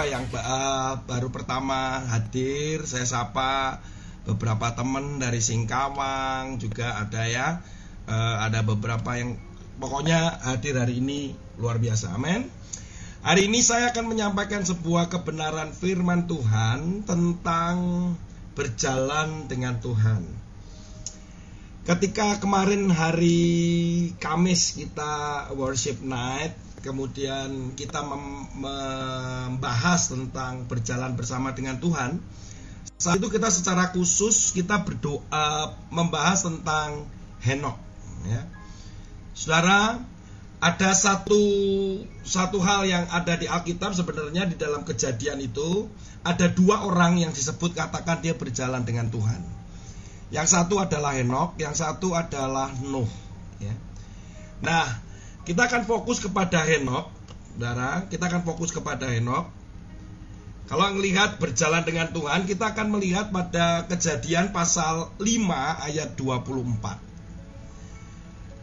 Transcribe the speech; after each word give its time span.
beberapa 0.00 0.16
yang 0.16 0.32
uh, 0.32 1.04
baru 1.04 1.28
pertama 1.28 2.00
hadir 2.08 2.88
saya 2.88 3.04
sapa 3.04 3.84
beberapa 4.24 4.72
teman 4.72 5.20
dari 5.20 5.44
Singkawang 5.44 6.56
juga 6.56 6.96
ada 6.96 7.28
ya. 7.28 7.60
Uh, 8.08 8.40
ada 8.40 8.64
beberapa 8.64 9.20
yang 9.20 9.36
pokoknya 9.76 10.40
hadir 10.40 10.80
hari 10.80 11.04
ini 11.04 11.36
luar 11.60 11.76
biasa 11.76 12.16
amin. 12.16 12.48
Hari 13.20 13.52
ini 13.52 13.60
saya 13.60 13.92
akan 13.92 14.16
menyampaikan 14.16 14.64
sebuah 14.64 15.12
kebenaran 15.12 15.76
firman 15.76 16.24
Tuhan 16.24 17.04
tentang 17.04 17.76
berjalan 18.56 19.52
dengan 19.52 19.84
Tuhan 19.84 20.39
ketika 21.90 22.38
kemarin 22.38 22.86
hari 22.86 24.14
Kamis 24.22 24.78
kita 24.78 25.50
worship 25.58 25.98
night 26.06 26.54
kemudian 26.86 27.74
kita 27.74 27.98
membahas 28.54 30.14
tentang 30.14 30.70
berjalan 30.70 31.18
bersama 31.18 31.50
dengan 31.50 31.82
Tuhan. 31.82 32.22
Saat 32.94 33.18
itu 33.18 33.28
kita 33.28 33.50
secara 33.50 33.90
khusus 33.90 34.54
kita 34.54 34.86
berdoa 34.86 35.74
membahas 35.90 36.46
tentang 36.46 37.10
Henok. 37.42 37.76
Ya. 38.28 38.46
Saudara, 39.34 39.98
ada 40.62 40.90
satu 40.92 41.42
satu 42.22 42.60
hal 42.62 42.86
yang 42.86 43.04
ada 43.10 43.34
di 43.34 43.48
Alkitab 43.48 43.96
sebenarnya 43.96 44.46
di 44.46 44.56
dalam 44.60 44.86
kejadian 44.86 45.42
itu 45.42 45.88
ada 46.22 46.46
dua 46.52 46.84
orang 46.84 47.18
yang 47.18 47.32
disebut 47.32 47.74
katakan 47.74 48.22
dia 48.22 48.36
berjalan 48.36 48.84
dengan 48.86 49.10
Tuhan. 49.10 49.59
Yang 50.30 50.46
satu 50.54 50.78
adalah 50.78 51.18
Henok, 51.18 51.58
yang 51.58 51.74
satu 51.74 52.14
adalah 52.14 52.70
Nuh. 52.86 53.10
Ya. 53.58 53.74
Nah, 54.62 54.86
kita 55.42 55.66
akan 55.66 55.82
fokus 55.90 56.22
kepada 56.22 56.62
Henok, 56.62 57.10
saudara. 57.54 58.06
Kita 58.06 58.30
akan 58.30 58.42
fokus 58.46 58.70
kepada 58.70 59.10
Henok. 59.10 59.50
Kalau 60.70 60.86
melihat 60.94 61.42
berjalan 61.42 61.82
dengan 61.82 62.14
Tuhan, 62.14 62.46
kita 62.46 62.70
akan 62.70 62.94
melihat 62.94 63.34
pada 63.34 63.90
kejadian 63.90 64.54
pasal 64.54 65.10
5 65.18 65.82
ayat 65.90 66.14
24. 66.14 67.10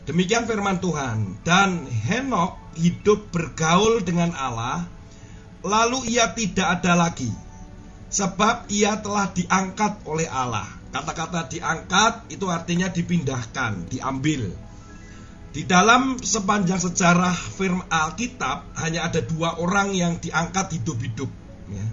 Demikian 0.07 0.47
firman 0.47 0.79
Tuhan. 0.79 1.43
Dan 1.43 1.83
Henok 1.83 2.55
hidup 2.79 3.27
bergaul 3.35 3.99
dengan 4.07 4.31
Allah, 4.39 4.88
lalu 5.67 6.16
ia 6.16 6.31
tidak 6.31 6.79
ada 6.79 6.95
lagi. 6.95 7.27
Sebab 8.07 8.72
ia 8.72 9.03
telah 9.03 9.27
diangkat 9.35 10.07
oleh 10.07 10.31
Allah. 10.31 10.63
Kata-kata 10.88 11.52
diangkat 11.52 12.31
itu 12.31 12.48
artinya 12.48 12.88
dipindahkan, 12.88 13.92
diambil. 13.92 14.50
Di 15.52 15.66
dalam 15.66 16.22
sepanjang 16.22 16.78
sejarah 16.78 17.34
firman 17.34 17.90
Alkitab 17.90 18.78
hanya 18.78 19.09
ada 19.09 19.20
dua 19.25 19.58
orang 19.58 19.92
yang 19.96 20.22
diangkat 20.22 20.80
hidup-hidup. 20.80 21.31
Ya. 21.72 21.88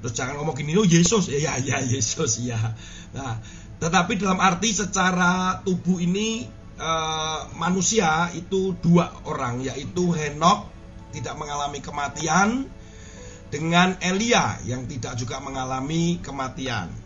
Terus 0.00 0.12
jangan 0.16 0.40
ngomong 0.40 0.56
gini, 0.56 0.76
oh 0.76 0.84
Yesus, 0.84 1.28
ya 1.32 1.56
ya 1.60 1.80
Yesus 1.80 2.40
ya. 2.44 2.60
Nah, 3.16 3.40
tetapi 3.78 4.16
dalam 4.16 4.40
arti 4.40 4.72
secara 4.72 5.60
tubuh 5.64 6.00
ini 6.00 6.44
uh, 6.80 7.52
manusia 7.56 8.28
itu 8.34 8.74
dua 8.80 9.12
orang, 9.28 9.60
yaitu 9.64 10.10
Henok 10.12 10.72
tidak 11.14 11.38
mengalami 11.38 11.78
kematian 11.78 12.66
dengan 13.52 13.94
Elia 14.02 14.58
yang 14.66 14.88
tidak 14.90 15.14
juga 15.14 15.38
mengalami 15.38 16.18
kematian. 16.18 17.03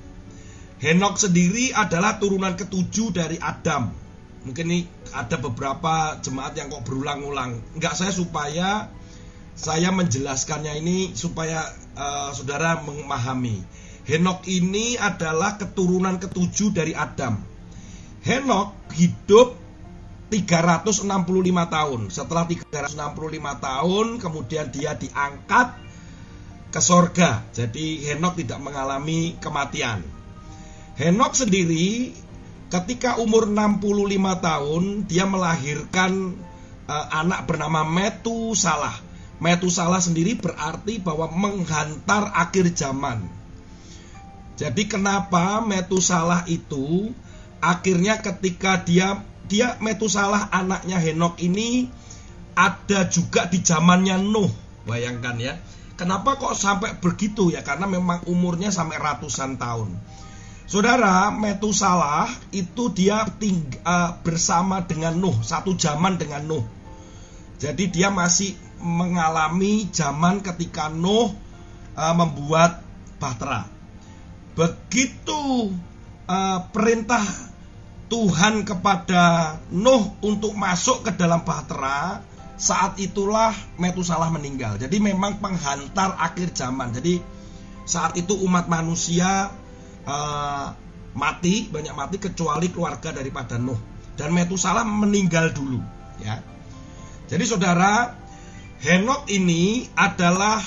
Henok 0.78 1.18
sendiri 1.18 1.74
adalah 1.74 2.22
turunan 2.22 2.54
ketujuh 2.54 3.10
dari 3.10 3.38
Adam 3.38 4.08
mungkin 4.48 4.70
nih 4.70 4.82
ada 5.12 5.36
beberapa 5.36 6.16
jemaat 6.24 6.56
yang 6.56 6.72
kok 6.72 6.88
berulang-ulang. 6.88 7.60
Enggak 7.76 8.00
saya 8.00 8.12
supaya 8.14 8.88
saya 9.58 9.90
menjelaskannya 9.90 10.78
ini 10.78 11.12
supaya 11.12 11.66
uh, 11.98 12.30
saudara 12.32 12.80
memahami. 12.80 13.60
Henok 14.08 14.48
ini 14.48 14.96
adalah 14.96 15.60
keturunan 15.60 16.16
ketujuh 16.16 16.72
dari 16.72 16.96
Adam. 16.96 17.44
Henok 18.24 18.72
hidup 18.96 19.52
365 20.32 21.04
tahun. 21.68 22.00
Setelah 22.08 22.44
365 22.48 22.96
tahun 23.68 24.06
kemudian 24.16 24.66
dia 24.72 24.96
diangkat 24.96 25.76
ke 26.72 26.80
sorga. 26.80 27.44
Jadi 27.52 28.08
Henok 28.08 28.40
tidak 28.40 28.60
mengalami 28.64 29.36
kematian. 29.44 30.17
Henok 30.98 31.38
sendiri 31.38 32.12
Ketika 32.68 33.16
umur 33.16 33.48
65 33.48 33.80
tahun, 34.44 34.84
dia 35.08 35.24
melahirkan 35.24 36.36
uh, 36.84 37.06
anak 37.16 37.48
bernama 37.48 37.80
Metusalah. 37.80 38.92
Metusalah 39.40 40.04
sendiri 40.04 40.36
berarti 40.36 41.00
bahwa 41.00 41.32
menghantar 41.32 42.28
akhir 42.36 42.76
zaman. 42.76 43.24
Jadi 44.60 44.84
kenapa 44.84 45.64
Metusalah 45.64 46.44
itu 46.44 47.08
akhirnya 47.64 48.20
ketika 48.20 48.84
dia 48.84 49.24
dia 49.48 49.80
Metusalah 49.80 50.52
anaknya 50.52 51.00
Henok 51.00 51.40
ini 51.40 51.88
ada 52.52 53.08
juga 53.08 53.48
di 53.48 53.64
zamannya 53.64 54.20
Nuh. 54.20 54.52
Bayangkan 54.84 55.40
ya. 55.40 55.56
Kenapa 55.96 56.36
kok 56.36 56.52
sampai 56.52 57.00
begitu 57.00 57.48
ya? 57.48 57.64
Karena 57.64 57.88
memang 57.88 58.28
umurnya 58.28 58.68
sampai 58.68 59.00
ratusan 59.00 59.56
tahun. 59.56 59.96
Saudara, 60.68 61.32
Metusalah 61.32 62.28
itu 62.52 62.92
dia 62.92 63.24
ting, 63.40 63.64
uh, 63.88 64.20
bersama 64.20 64.84
dengan 64.84 65.16
Nuh, 65.16 65.40
satu 65.40 65.72
zaman 65.72 66.20
dengan 66.20 66.44
Nuh. 66.44 66.60
Jadi 67.56 67.88
dia 67.88 68.12
masih 68.12 68.52
mengalami 68.76 69.88
zaman 69.88 70.44
ketika 70.44 70.92
Nuh 70.92 71.32
uh, 71.96 72.12
membuat 72.12 72.84
bahtera. 73.16 73.64
Begitu 74.52 75.72
uh, 76.28 76.60
perintah 76.68 77.24
Tuhan 78.12 78.68
kepada 78.68 79.56
Nuh 79.72 80.20
untuk 80.20 80.52
masuk 80.52 81.08
ke 81.08 81.16
dalam 81.16 81.48
bahtera, 81.48 82.20
saat 82.60 83.00
itulah 83.00 83.56
Metusalah 83.80 84.28
meninggal. 84.28 84.76
Jadi 84.76 85.00
memang 85.00 85.40
penghantar 85.40 86.12
akhir 86.20 86.52
zaman. 86.52 86.92
Jadi 86.92 87.24
saat 87.88 88.20
itu 88.20 88.36
umat 88.44 88.68
manusia 88.68 89.48
uh, 90.08 90.72
mati 91.12 91.68
banyak 91.68 91.92
mati 91.92 92.16
kecuali 92.16 92.72
keluarga 92.72 93.12
daripada 93.12 93.60
Nuh. 93.60 93.78
Dan 94.18 94.34
Metusalah 94.34 94.82
meninggal 94.82 95.54
dulu 95.54 95.78
ya. 96.24 96.42
Jadi 97.28 97.44
saudara 97.44 98.16
Henok 98.78 99.26
ini 99.30 99.86
adalah 99.94 100.62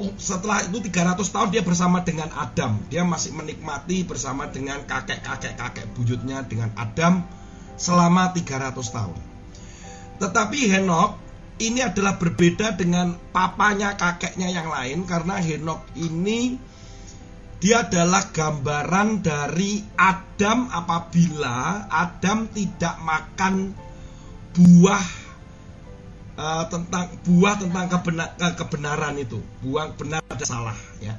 oh, 0.00 0.12
setelah 0.16 0.64
itu 0.64 0.80
300 0.80 1.20
tahun 1.20 1.48
dia 1.52 1.62
bersama 1.64 2.00
dengan 2.04 2.28
Adam. 2.34 2.80
Dia 2.88 3.04
masih 3.04 3.36
menikmati 3.36 4.04
bersama 4.04 4.48
dengan 4.48 4.84
kakek-kakek 4.84 5.54
kakek 5.56 5.86
buyutnya 5.96 6.44
dengan 6.44 6.72
Adam 6.76 7.24
selama 7.76 8.32
300 8.32 8.74
tahun. 8.74 9.18
Tetapi 10.20 10.60
Henok 10.72 11.20
ini 11.62 11.80
adalah 11.86 12.18
berbeda 12.18 12.74
dengan 12.74 13.14
papanya 13.30 13.94
kakeknya 13.94 14.50
yang 14.50 14.68
lain 14.72 15.06
karena 15.06 15.38
Henok 15.38 15.84
ini 15.94 16.58
dia 17.64 17.80
adalah 17.80 18.28
gambaran 18.28 19.24
dari 19.24 19.80
Adam 19.96 20.68
apabila 20.68 21.88
Adam 21.88 22.44
tidak 22.52 23.00
makan 23.00 23.72
buah 24.52 25.06
uh, 26.36 26.68
tentang 26.68 27.08
buah 27.24 27.56
tentang 27.56 27.88
kebenar, 27.88 28.36
kebenaran 28.36 29.16
itu, 29.16 29.40
buah 29.64 29.96
benar 29.96 30.20
dan 30.28 30.44
salah 30.44 30.76
ya. 31.00 31.16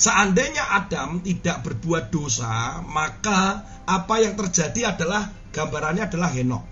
Seandainya 0.00 0.64
Adam 0.80 1.20
tidak 1.20 1.60
berbuat 1.60 2.08
dosa, 2.08 2.80
maka 2.88 3.60
apa 3.84 4.16
yang 4.16 4.40
terjadi 4.40 4.96
adalah 4.96 5.28
gambarannya 5.52 6.08
adalah 6.08 6.32
Henok. 6.32 6.64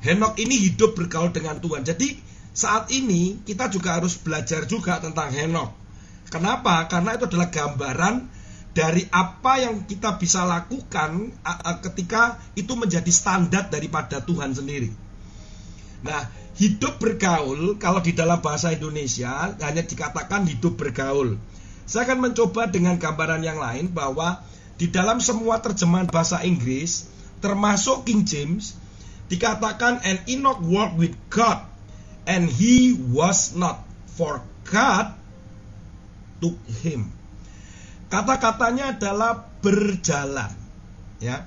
Henok 0.00 0.40
ini 0.40 0.56
hidup 0.56 0.96
bergaul 0.96 1.36
dengan 1.36 1.60
Tuhan. 1.60 1.84
Jadi 1.84 2.16
saat 2.48 2.88
ini 2.96 3.44
kita 3.44 3.68
juga 3.68 4.00
harus 4.00 4.16
belajar 4.16 4.64
juga 4.64 5.04
tentang 5.04 5.28
Henok 5.28 5.83
Kenapa? 6.28 6.86
Karena 6.90 7.14
itu 7.14 7.28
adalah 7.28 7.48
gambaran 7.52 8.14
dari 8.74 9.06
apa 9.14 9.62
yang 9.62 9.86
kita 9.86 10.18
bisa 10.18 10.42
lakukan 10.42 11.30
ketika 11.86 12.42
itu 12.58 12.74
menjadi 12.74 13.08
standar 13.14 13.70
daripada 13.70 14.18
Tuhan 14.18 14.50
sendiri. 14.50 14.90
Nah, 16.04 16.26
hidup 16.58 16.98
bergaul 16.98 17.78
kalau 17.78 18.02
di 18.02 18.12
dalam 18.12 18.42
bahasa 18.42 18.74
Indonesia 18.74 19.54
hanya 19.62 19.82
dikatakan 19.86 20.44
hidup 20.50 20.74
bergaul. 20.74 21.38
Saya 21.86 22.10
akan 22.10 22.28
mencoba 22.30 22.66
dengan 22.68 22.98
gambaran 22.98 23.46
yang 23.46 23.62
lain 23.62 23.94
bahwa 23.94 24.42
di 24.74 24.90
dalam 24.90 25.22
semua 25.22 25.62
terjemahan 25.62 26.10
bahasa 26.10 26.42
Inggris 26.42 27.06
termasuk 27.38 28.08
King 28.10 28.26
James 28.26 28.74
dikatakan 29.30 30.02
and 30.02 30.18
Enoch 30.26 30.58
walked 30.66 30.98
with 30.98 31.14
God 31.30 31.62
and 32.26 32.50
he 32.50 32.96
was 33.12 33.54
not 33.54 33.84
for 34.18 34.42
God 34.66 35.23
took 36.38 36.56
him. 36.82 37.10
Kata-katanya 38.08 38.94
adalah 38.94 39.48
berjalan. 39.58 40.52
Ya. 41.18 41.46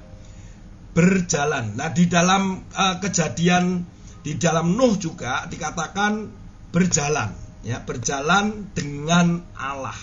Berjalan. 0.91 1.77
Nah, 1.77 1.93
di 1.93 2.09
dalam 2.09 2.65
uh, 2.73 2.95
kejadian 2.99 3.85
di 4.25 4.35
dalam 4.35 4.75
Nuh 4.75 4.99
juga 4.99 5.47
dikatakan 5.47 6.27
berjalan. 6.75 7.31
Ya, 7.63 7.79
berjalan 7.83 8.71
dengan 8.75 9.43
Allah. 9.55 9.95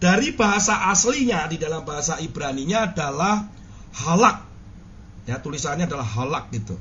Dari 0.00 0.32
bahasa 0.32 0.88
aslinya 0.88 1.44
di 1.52 1.60
dalam 1.60 1.84
bahasa 1.84 2.16
Ibrani-nya 2.16 2.88
adalah 2.92 3.44
halak. 3.92 4.48
Ya, 5.28 5.44
tulisannya 5.44 5.84
adalah 5.84 6.08
halak 6.08 6.48
gitu. 6.56 6.80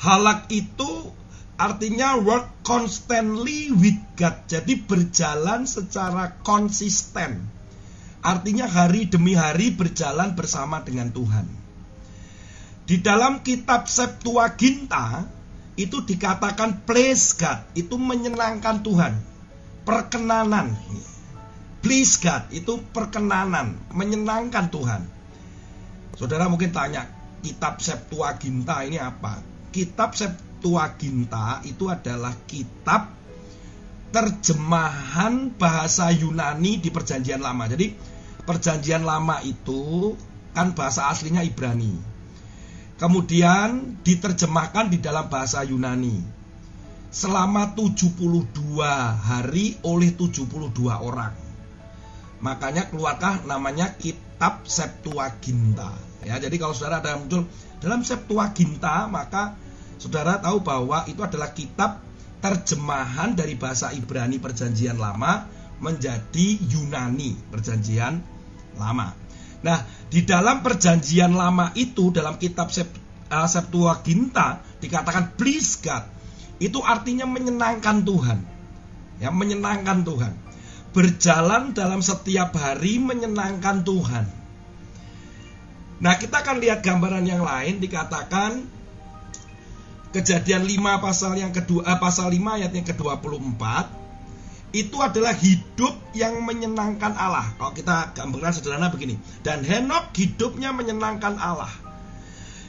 Halak 0.00 0.48
itu 0.48 1.12
artinya 1.60 2.16
work 2.16 2.64
constantly 2.64 3.68
with 3.68 4.00
God. 4.16 4.48
Jadi 4.48 4.80
berjalan 4.80 5.68
secara 5.68 6.40
konsisten. 6.40 7.52
Artinya 8.24 8.64
hari 8.64 9.04
demi 9.12 9.36
hari 9.36 9.68
berjalan 9.68 10.32
bersama 10.32 10.80
dengan 10.80 11.12
Tuhan. 11.12 11.44
Di 12.88 12.96
dalam 13.04 13.44
kitab 13.44 13.92
Septuaginta 13.92 15.28
itu 15.76 16.00
dikatakan 16.00 16.88
please 16.88 17.36
God, 17.36 17.68
itu 17.76 17.96
menyenangkan 18.00 18.80
Tuhan. 18.80 19.14
Perkenanan. 19.84 20.76
Please 21.80 22.20
God, 22.20 22.48
itu 22.52 22.76
perkenanan, 22.92 23.76
menyenangkan 23.92 24.68
Tuhan. 24.68 25.02
Saudara 26.20 26.44
mungkin 26.52 26.76
tanya, 26.76 27.08
kitab 27.40 27.80
Septuaginta 27.80 28.84
ini 28.84 29.00
apa? 29.00 29.40
Kitab 29.72 30.12
Septuaginta 30.12 30.49
itu 31.64 31.84
adalah 31.88 32.36
kitab 32.44 33.16
terjemahan 34.10 35.54
bahasa 35.54 36.10
Yunani 36.10 36.82
di 36.82 36.90
Perjanjian 36.90 37.38
Lama. 37.38 37.70
Jadi 37.70 37.94
Perjanjian 38.42 39.06
Lama 39.06 39.38
itu 39.46 40.14
kan 40.50 40.74
bahasa 40.74 41.06
aslinya 41.06 41.46
Ibrani. 41.46 41.94
Kemudian 42.98 43.96
diterjemahkan 44.04 44.92
di 44.92 44.98
dalam 45.00 45.30
bahasa 45.30 45.64
Yunani. 45.64 46.42
Selama 47.10 47.74
72 47.74 48.14
hari 49.18 49.78
oleh 49.82 50.14
72 50.14 50.46
orang. 50.94 51.34
Makanya 52.40 52.86
keluarkah 52.86 53.42
namanya 53.46 53.98
kitab 53.98 54.62
Septuaginta. 54.68 55.90
Ya, 56.22 56.36
jadi 56.36 56.54
kalau 56.60 56.76
saudara 56.76 57.00
ada 57.00 57.16
muncul 57.16 57.48
dalam 57.80 58.04
Septuaginta, 58.04 59.08
maka 59.08 59.56
saudara 60.00 60.40
tahu 60.40 60.64
bahwa 60.64 61.04
itu 61.04 61.20
adalah 61.20 61.52
kitab 61.52 62.00
terjemahan 62.40 63.36
dari 63.36 63.52
bahasa 63.54 63.92
Ibrani 63.92 64.40
Perjanjian 64.40 64.96
Lama 64.96 65.44
menjadi 65.76 66.56
Yunani 66.56 67.36
Perjanjian 67.52 68.16
Lama. 68.80 69.12
Nah, 69.60 69.84
di 70.08 70.24
dalam 70.24 70.64
perjanjian 70.64 71.36
lama 71.36 71.68
itu 71.76 72.08
dalam 72.08 72.40
kitab 72.40 72.72
uh, 72.72 73.44
Septuaginta 73.44 74.64
dikatakan 74.80 75.36
please 75.36 75.76
God. 75.84 76.04
Itu 76.60 76.80
artinya 76.80 77.28
menyenangkan 77.28 78.04
Tuhan. 78.04 78.38
Ya, 79.20 79.28
menyenangkan 79.28 80.00
Tuhan. 80.04 80.32
Berjalan 80.96 81.76
dalam 81.76 82.00
setiap 82.00 82.56
hari 82.56 82.96
menyenangkan 83.00 83.84
Tuhan. 83.84 84.24
Nah, 86.00 86.14
kita 86.16 86.40
akan 86.40 86.56
lihat 86.64 86.80
gambaran 86.80 87.28
yang 87.28 87.44
lain 87.44 87.84
dikatakan 87.84 88.64
Kejadian 90.10 90.66
5 90.66 90.98
pasal 90.98 91.38
yang 91.38 91.54
kedua 91.54 91.86
eh, 91.86 91.98
pasal 92.02 92.34
5 92.34 92.58
ayat 92.58 92.72
yang 92.74 92.82
ke-24 92.82 93.62
itu 94.70 94.96
adalah 95.02 95.34
hidup 95.34 95.94
yang 96.14 96.42
menyenangkan 96.46 97.14
Allah. 97.18 97.46
Kalau 97.58 97.74
kita 97.74 98.14
gambarkan 98.14 98.54
sederhana 98.54 98.90
begini, 98.90 99.18
dan 99.42 99.66
Henok 99.66 100.14
hidupnya 100.14 100.70
menyenangkan 100.70 101.34
Allah. 101.38 101.70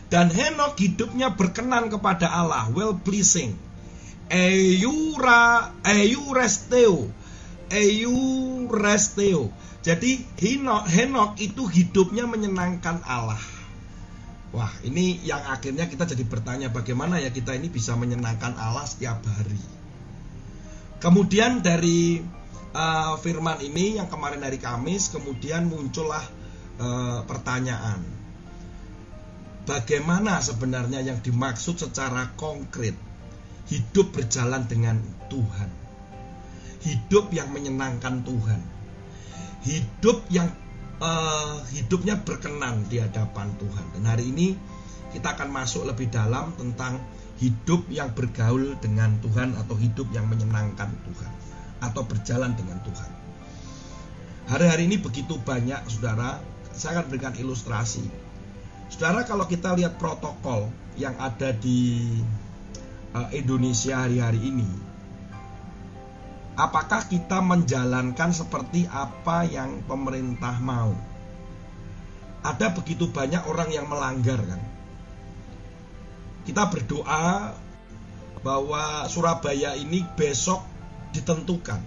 Dan 0.10 0.34
Henok 0.34 0.82
hidupnya 0.82 1.38
berkenan 1.38 1.94
kepada 1.94 2.30
Allah, 2.34 2.68
well 2.74 2.98
pleasing. 2.98 3.54
Eura 4.34 5.72
euresteo. 5.86 7.06
Euresteo. 7.70 9.54
Jadi 9.86 10.26
Henok, 10.42 10.84
Henok 10.90 11.32
itu 11.38 11.70
hidupnya 11.70 12.26
menyenangkan 12.26 13.06
Allah. 13.06 13.40
Wah, 14.52 14.72
ini 14.84 15.16
yang 15.24 15.40
akhirnya 15.48 15.88
kita 15.88 16.04
jadi 16.04 16.28
bertanya 16.28 16.68
bagaimana 16.68 17.24
ya 17.24 17.32
kita 17.32 17.56
ini 17.56 17.72
bisa 17.72 17.96
menyenangkan 17.96 18.52
Allah 18.60 18.84
setiap 18.84 19.24
hari. 19.24 19.60
Kemudian 21.00 21.64
dari 21.64 22.20
uh, 22.76 23.16
firman 23.16 23.64
ini 23.64 23.96
yang 23.96 24.12
kemarin 24.12 24.44
hari 24.44 24.60
Kamis 24.60 25.08
kemudian 25.08 25.72
muncullah 25.72 26.22
uh, 26.84 27.24
pertanyaan. 27.24 28.04
Bagaimana 29.64 30.44
sebenarnya 30.44 31.00
yang 31.00 31.24
dimaksud 31.24 31.80
secara 31.80 32.36
konkret 32.36 32.98
hidup 33.72 34.12
berjalan 34.12 34.68
dengan 34.68 35.00
Tuhan? 35.32 35.70
Hidup 36.84 37.32
yang 37.32 37.56
menyenangkan 37.56 38.26
Tuhan. 38.28 38.62
Hidup 39.64 40.28
yang 40.28 40.50
uh, 41.02 41.60
hidupnya 41.74 42.22
berkenan 42.22 42.86
di 42.88 43.02
hadapan 43.02 43.52
Tuhan. 43.58 43.86
Dan 43.98 44.04
hari 44.06 44.30
ini 44.30 44.56
kita 45.12 45.36
akan 45.36 45.50
masuk 45.52 45.90
lebih 45.90 46.08
dalam 46.08 46.56
tentang 46.56 47.02
hidup 47.42 47.90
yang 47.90 48.14
bergaul 48.14 48.78
dengan 48.80 49.18
Tuhan 49.20 49.58
atau 49.58 49.76
hidup 49.76 50.08
yang 50.14 50.30
menyenangkan 50.30 50.94
Tuhan 50.94 51.32
atau 51.82 52.06
berjalan 52.06 52.54
dengan 52.54 52.78
Tuhan. 52.86 53.12
Hari-hari 54.48 54.86
ini 54.86 55.02
begitu 55.02 55.42
banyak 55.42 55.82
saudara, 55.90 56.38
saya 56.72 57.02
akan 57.02 57.06
berikan 57.10 57.34
ilustrasi. 57.34 58.06
Saudara 58.94 59.26
kalau 59.26 59.50
kita 59.50 59.74
lihat 59.74 59.98
protokol 59.98 60.70
yang 61.00 61.18
ada 61.18 61.56
di 61.56 62.22
uh, 63.16 63.32
Indonesia 63.34 64.06
hari-hari 64.06 64.44
ini, 64.44 64.91
apakah 66.60 67.08
kita 67.08 67.40
menjalankan 67.44 68.32
seperti 68.36 68.88
apa 68.90 69.48
yang 69.48 69.84
pemerintah 69.88 70.58
mau? 70.60 70.96
Ada 72.42 72.74
begitu 72.74 73.12
banyak 73.12 73.46
orang 73.46 73.70
yang 73.70 73.86
melanggar 73.86 74.42
kan? 74.42 74.62
kita 76.42 76.68
berdoa 76.74 77.54
bahwa 78.42 79.06
Surabaya 79.06 79.78
ini 79.78 80.02
besok 80.18 80.66
ditentukan. 81.14 81.82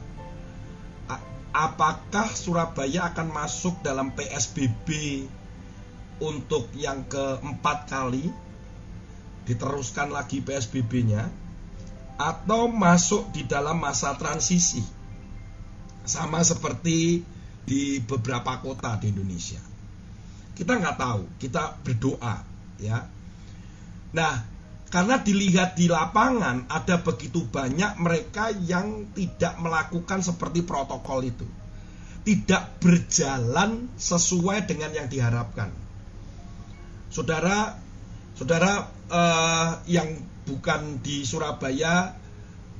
Apakah 1.54 2.34
Surabaya 2.34 3.14
akan 3.14 3.30
masuk 3.30 3.78
dalam 3.86 4.10
PSBB 4.14 5.22
untuk 6.18 6.66
yang 6.74 7.06
keempat 7.06 7.86
kali? 7.86 8.26
Diteruskan 9.46 10.10
lagi 10.10 10.42
PSBB-nya 10.42 11.30
atau 12.14 12.70
masuk 12.70 13.30
di 13.34 13.46
dalam 13.46 13.80
masa 13.80 14.14
transisi? 14.14 14.82
Sama 16.04 16.44
seperti 16.44 17.24
di 17.64 17.98
beberapa 18.04 18.60
kota 18.60 19.00
di 19.00 19.08
Indonesia. 19.10 19.60
Kita 20.54 20.76
nggak 20.76 20.96
tahu, 21.00 21.22
kita 21.40 21.80
berdoa 21.82 22.36
ya 22.78 23.14
Nah, 24.14 24.46
karena 24.94 25.18
dilihat 25.18 25.74
di 25.74 25.90
lapangan 25.90 26.70
ada 26.70 27.02
begitu 27.02 27.42
banyak 27.50 27.98
mereka 27.98 28.54
yang 28.54 29.10
tidak 29.10 29.58
melakukan 29.58 30.22
seperti 30.22 30.62
protokol 30.62 31.26
itu. 31.26 31.46
Tidak 32.24 32.78
berjalan 32.80 33.90
sesuai 33.98 34.64
dengan 34.70 34.94
yang 34.94 35.10
diharapkan. 35.10 35.68
Saudara, 37.10 37.74
saudara 38.38 38.86
eh, 39.10 39.70
yang 39.90 40.08
bukan 40.44 41.00
di 41.00 41.24
Surabaya 41.24 42.14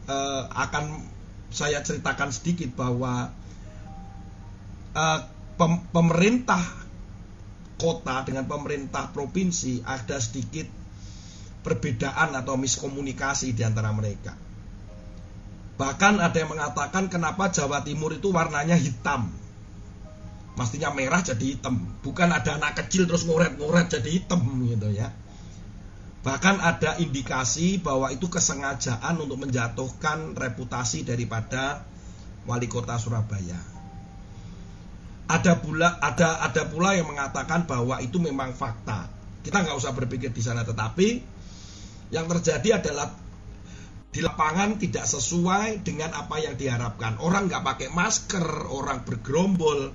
eh, 0.09 0.43
akan 0.49 0.85
saya 1.55 1.81
ceritakan 1.81 2.31
sedikit 2.33 2.73
bahwa 2.77 3.33
eh, 4.95 5.21
pem 5.55 5.73
pemerintah 5.91 6.63
kota 7.75 8.23
dengan 8.27 8.47
pemerintah 8.47 9.11
provinsi 9.11 9.83
ada 9.83 10.19
sedikit 10.23 10.67
perbedaan 11.65 12.37
atau 12.37 12.55
miskomunikasi 12.61 13.57
di 13.57 13.65
antara 13.65 13.91
mereka. 13.91 14.37
Bahkan 15.75 16.23
ada 16.23 16.37
yang 16.39 16.55
mengatakan 16.55 17.11
kenapa 17.11 17.51
Jawa 17.51 17.83
Timur 17.83 18.15
itu 18.15 18.31
warnanya 18.31 18.79
hitam. 18.79 19.27
Mestinya 20.55 20.95
merah 20.95 21.19
jadi 21.19 21.59
hitam. 21.59 21.83
Bukan 22.05 22.31
ada 22.31 22.55
anak 22.55 22.79
kecil 22.79 23.11
terus 23.11 23.27
ngoret-ngoret 23.27 23.91
jadi 23.91 24.23
hitam 24.23 24.39
gitu 24.71 24.95
ya. 24.95 25.11
Bahkan 26.25 26.57
ada 26.57 26.97
indikasi 26.97 27.77
bahwa 27.85 28.09
itu 28.09 28.33
kesengajaan 28.33 29.21
untuk 29.21 29.45
menjatuhkan 29.45 30.33
reputasi 30.33 31.05
daripada 31.05 31.85
wali 32.49 32.65
kota 32.65 32.97
Surabaya. 32.97 33.61
Ada 35.29 35.61
pula 35.61 36.01
ada 36.01 36.41
ada 36.41 36.65
pula 36.65 36.97
yang 36.97 37.13
mengatakan 37.13 37.69
bahwa 37.69 38.01
itu 38.01 38.17
memang 38.17 38.57
fakta. 38.57 39.05
Kita 39.45 39.61
nggak 39.61 39.77
usah 39.77 39.93
berpikir 39.93 40.33
di 40.33 40.41
sana, 40.41 40.65
tetapi 40.65 41.21
yang 42.09 42.25
terjadi 42.25 42.81
adalah 42.81 43.13
di 44.09 44.25
lapangan 44.25 44.81
tidak 44.81 45.05
sesuai 45.05 45.85
dengan 45.85 46.17
apa 46.17 46.41
yang 46.41 46.57
diharapkan. 46.57 47.21
Orang 47.21 47.53
nggak 47.53 47.61
pakai 47.61 47.89
masker, 47.93 48.65
orang 48.73 49.05
bergerombol. 49.05 49.93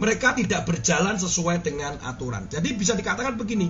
Mereka 0.00 0.34
tidak 0.34 0.66
berjalan 0.66 1.14
sesuai 1.14 1.62
dengan 1.62 2.00
aturan. 2.02 2.48
Jadi 2.48 2.72
bisa 2.72 2.96
dikatakan 2.96 3.36
begini, 3.36 3.68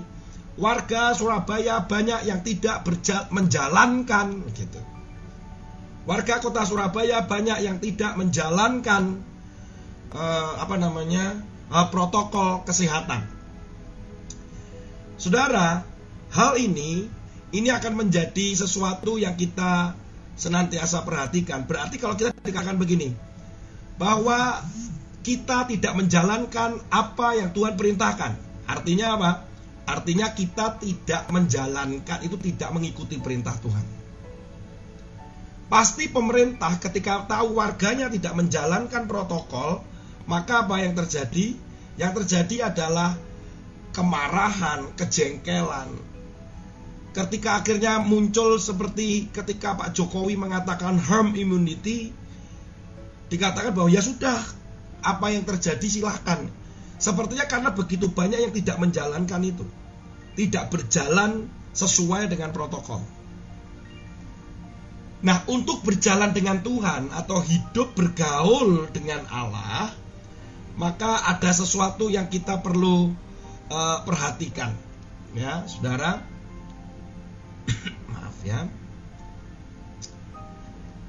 warga 0.61 1.17
Surabaya 1.17 1.88
banyak 1.88 2.29
yang 2.29 2.45
tidak 2.45 2.85
menjalankan 3.33 4.45
gitu. 4.52 4.81
Warga 6.05 6.45
kota 6.45 6.69
Surabaya 6.69 7.25
banyak 7.25 7.59
yang 7.64 7.76
tidak 7.81 8.21
menjalankan 8.21 9.25
uh, 10.12 10.52
apa 10.61 10.76
namanya 10.76 11.40
uh, 11.73 11.88
protokol 11.88 12.61
kesehatan. 12.69 13.25
Saudara, 15.17 15.85
hal 16.33 16.52
ini 16.61 17.09
ini 17.57 17.69
akan 17.73 18.07
menjadi 18.07 18.52
sesuatu 18.57 19.17
yang 19.17 19.37
kita 19.37 19.97
senantiasa 20.37 21.05
perhatikan. 21.05 21.64
Berarti 21.64 21.97
kalau 22.00 22.17
kita 22.17 22.33
dikatakan 22.40 22.81
begini, 22.81 23.12
bahwa 24.00 24.64
kita 25.21 25.69
tidak 25.69 25.93
menjalankan 25.93 26.81
apa 26.88 27.37
yang 27.37 27.52
Tuhan 27.52 27.76
perintahkan. 27.76 28.33
Artinya 28.64 29.07
apa? 29.21 29.31
Artinya 29.90 30.30
kita 30.30 30.78
tidak 30.78 31.26
menjalankan 31.35 32.23
itu 32.23 32.38
tidak 32.38 32.70
mengikuti 32.70 33.18
perintah 33.18 33.59
Tuhan. 33.59 33.82
Pasti 35.66 36.06
pemerintah 36.06 36.78
ketika 36.78 37.26
tahu 37.26 37.59
warganya 37.59 38.06
tidak 38.06 38.38
menjalankan 38.38 39.11
protokol, 39.11 39.82
maka 40.30 40.62
apa 40.62 40.78
yang 40.78 40.94
terjadi? 40.94 41.59
Yang 41.99 42.12
terjadi 42.23 42.70
adalah 42.70 43.18
kemarahan, 43.90 44.94
kejengkelan. 44.94 45.90
Ketika 47.11 47.59
akhirnya 47.59 47.99
muncul 47.99 48.62
seperti 48.62 49.26
ketika 49.35 49.75
Pak 49.75 49.90
Jokowi 49.99 50.38
mengatakan 50.38 50.94
harm 51.02 51.35
immunity, 51.35 52.14
dikatakan 53.26 53.75
bahwa 53.75 53.90
ya 53.90 53.99
sudah, 53.99 54.38
apa 55.02 55.35
yang 55.35 55.42
terjadi 55.42 55.87
silahkan. 55.87 56.47
Sepertinya 57.00 57.49
karena 57.49 57.73
begitu 57.73 58.12
banyak 58.12 58.38
yang 58.45 58.52
tidak 58.52 58.76
menjalankan 58.76 59.40
itu. 59.40 59.64
Tidak 60.37 60.69
berjalan 60.69 61.49
sesuai 61.73 62.28
dengan 62.28 62.52
protokol. 62.52 63.00
Nah, 65.21 65.45
untuk 65.49 65.85
berjalan 65.85 66.33
dengan 66.33 66.64
Tuhan 66.64 67.12
atau 67.12 67.45
hidup 67.45 67.92
bergaul 67.92 68.88
dengan 68.92 69.25
Allah, 69.28 69.92
maka 70.80 71.28
ada 71.28 71.52
sesuatu 71.52 72.09
yang 72.09 72.33
kita 72.33 72.64
perlu 72.64 73.12
uh, 73.69 73.99
perhatikan 74.04 74.73
ya 75.37 75.62
saudara 75.69 76.25
maaf 78.11 78.37
ya 78.42 78.66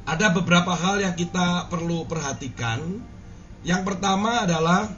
ada 0.06 0.28
beberapa 0.34 0.76
hal 0.76 1.02
yang 1.02 1.16
kita 1.16 1.72
perlu 1.72 2.06
perhatikan 2.06 3.02
yang 3.64 3.86
pertama 3.86 4.46
adalah 4.46 4.90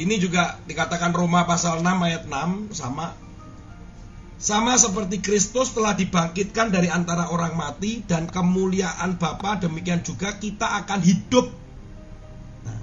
ini 0.00 0.16
juga 0.16 0.56
dikatakan 0.64 1.12
Roma 1.12 1.44
pasal 1.44 1.84
6 1.84 2.06
ayat 2.08 2.22
6 2.24 2.72
sama 2.72 3.12
sama 4.42 4.74
seperti 4.74 5.22
Kristus 5.22 5.70
telah 5.70 5.94
dibangkitkan 5.94 6.74
dari 6.74 6.90
antara 6.90 7.30
orang 7.30 7.54
mati 7.54 8.02
dan 8.02 8.26
kemuliaan 8.26 9.14
Bapa 9.14 9.62
demikian 9.62 10.02
juga 10.02 10.34
kita 10.34 10.82
akan 10.82 10.98
hidup. 10.98 11.46
Nah, 12.66 12.78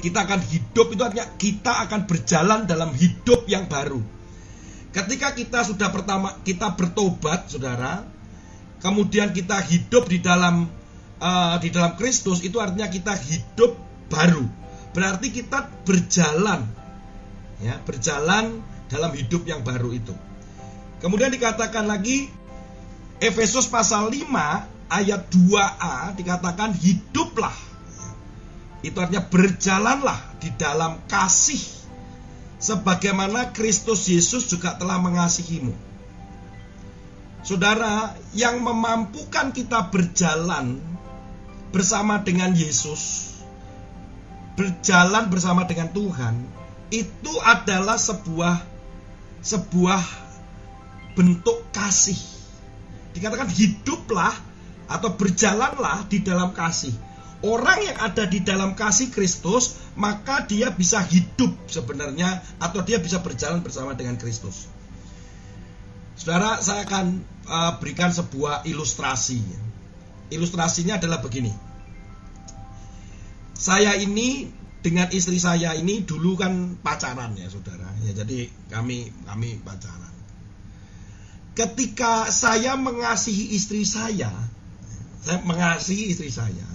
kita 0.00 0.24
akan 0.24 0.40
hidup 0.48 0.86
itu 0.96 1.02
artinya 1.04 1.28
kita 1.36 1.72
akan 1.84 2.08
berjalan 2.08 2.64
dalam 2.64 2.88
hidup 2.96 3.44
yang 3.52 3.68
baru. 3.68 4.00
Ketika 4.96 5.36
kita 5.36 5.60
sudah 5.60 5.92
pertama 5.92 6.40
kita 6.40 6.72
bertobat, 6.72 7.52
saudara, 7.52 8.08
kemudian 8.80 9.36
kita 9.36 9.60
hidup 9.60 10.08
di 10.08 10.24
dalam 10.24 10.72
uh, 11.20 11.60
di 11.60 11.68
dalam 11.68 12.00
Kristus 12.00 12.40
itu 12.40 12.56
artinya 12.64 12.88
kita 12.88 13.12
hidup 13.12 13.76
baru. 14.08 14.65
Berarti 14.96 15.28
kita 15.28 15.68
berjalan, 15.84 16.64
ya 17.60 17.76
berjalan 17.84 18.64
dalam 18.88 19.12
hidup 19.12 19.44
yang 19.44 19.60
baru 19.60 19.92
itu. 19.92 20.16
Kemudian 21.04 21.28
dikatakan 21.28 21.84
lagi 21.84 22.32
Efesus 23.20 23.68
pasal 23.68 24.08
5 24.08 24.24
ayat 24.88 25.28
2a 25.28 26.16
dikatakan 26.16 26.72
hiduplah. 26.72 27.52
Itu 28.80 28.96
artinya 29.04 29.28
berjalanlah 29.28 30.40
di 30.40 30.48
dalam 30.56 31.04
kasih 31.04 31.60
sebagaimana 32.56 33.52
Kristus 33.52 34.08
Yesus 34.08 34.48
juga 34.48 34.80
telah 34.80 34.96
mengasihimu. 34.96 35.76
Saudara, 37.44 38.16
yang 38.34 38.58
memampukan 38.58 39.54
kita 39.54 39.92
berjalan 39.92 40.82
bersama 41.70 42.18
dengan 42.24 42.50
Yesus, 42.56 43.35
berjalan 44.56 45.28
bersama 45.28 45.68
dengan 45.68 45.92
Tuhan, 45.92 46.34
itu 46.90 47.32
adalah 47.44 48.00
sebuah 48.00 48.64
sebuah 49.44 50.02
bentuk 51.14 51.68
kasih. 51.70 52.18
Dikatakan 53.14 53.48
hiduplah 53.52 54.34
atau 54.90 55.14
berjalanlah 55.14 56.08
di 56.10 56.24
dalam 56.24 56.50
kasih. 56.56 56.92
Orang 57.44 57.84
yang 57.84 58.00
ada 58.00 58.24
di 58.24 58.40
dalam 58.40 58.72
kasih 58.72 59.12
Kristus, 59.12 59.76
maka 59.94 60.48
dia 60.48 60.72
bisa 60.72 61.04
hidup 61.04 61.52
sebenarnya 61.68 62.40
atau 62.56 62.80
dia 62.80 62.96
bisa 62.96 63.20
berjalan 63.20 63.60
bersama 63.60 63.92
dengan 63.92 64.16
Kristus. 64.16 64.66
Saudara, 66.16 66.64
saya 66.64 66.88
akan 66.88 67.20
uh, 67.44 67.72
berikan 67.76 68.08
sebuah 68.08 68.64
ilustrasi. 68.64 69.44
Ilustrasinya 70.32 70.96
adalah 70.96 71.20
begini. 71.20 71.52
Saya 73.56 73.96
ini 73.96 74.52
dengan 74.84 75.08
istri 75.10 75.40
saya 75.40 75.72
ini 75.74 76.04
dulu 76.04 76.36
kan 76.36 76.76
pacaran 76.84 77.34
ya, 77.34 77.48
Saudara. 77.48 77.88
Ya, 78.04 78.12
jadi 78.12 78.52
kami 78.68 79.10
kami 79.24 79.58
pacaran 79.64 80.16
ketika 81.56 82.28
saya 82.28 82.76
mengasihi 82.76 83.56
istri 83.56 83.88
saya, 83.88 84.28
saya 85.24 85.40
mengasihi 85.42 86.12
istri 86.12 86.28
saya, 86.28 86.68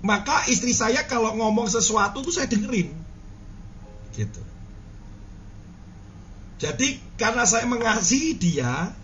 maka 0.00 0.48
istri 0.48 0.72
saya 0.72 1.04
kalau 1.04 1.36
ngomong 1.36 1.68
sesuatu 1.68 2.24
tuh 2.24 2.32
saya 2.32 2.48
dengerin. 2.48 2.96
Gitu. 4.16 4.42
Jadi 6.64 6.96
karena 7.20 7.44
saya 7.44 7.68
mengasihi 7.68 8.40
dia 8.40 8.96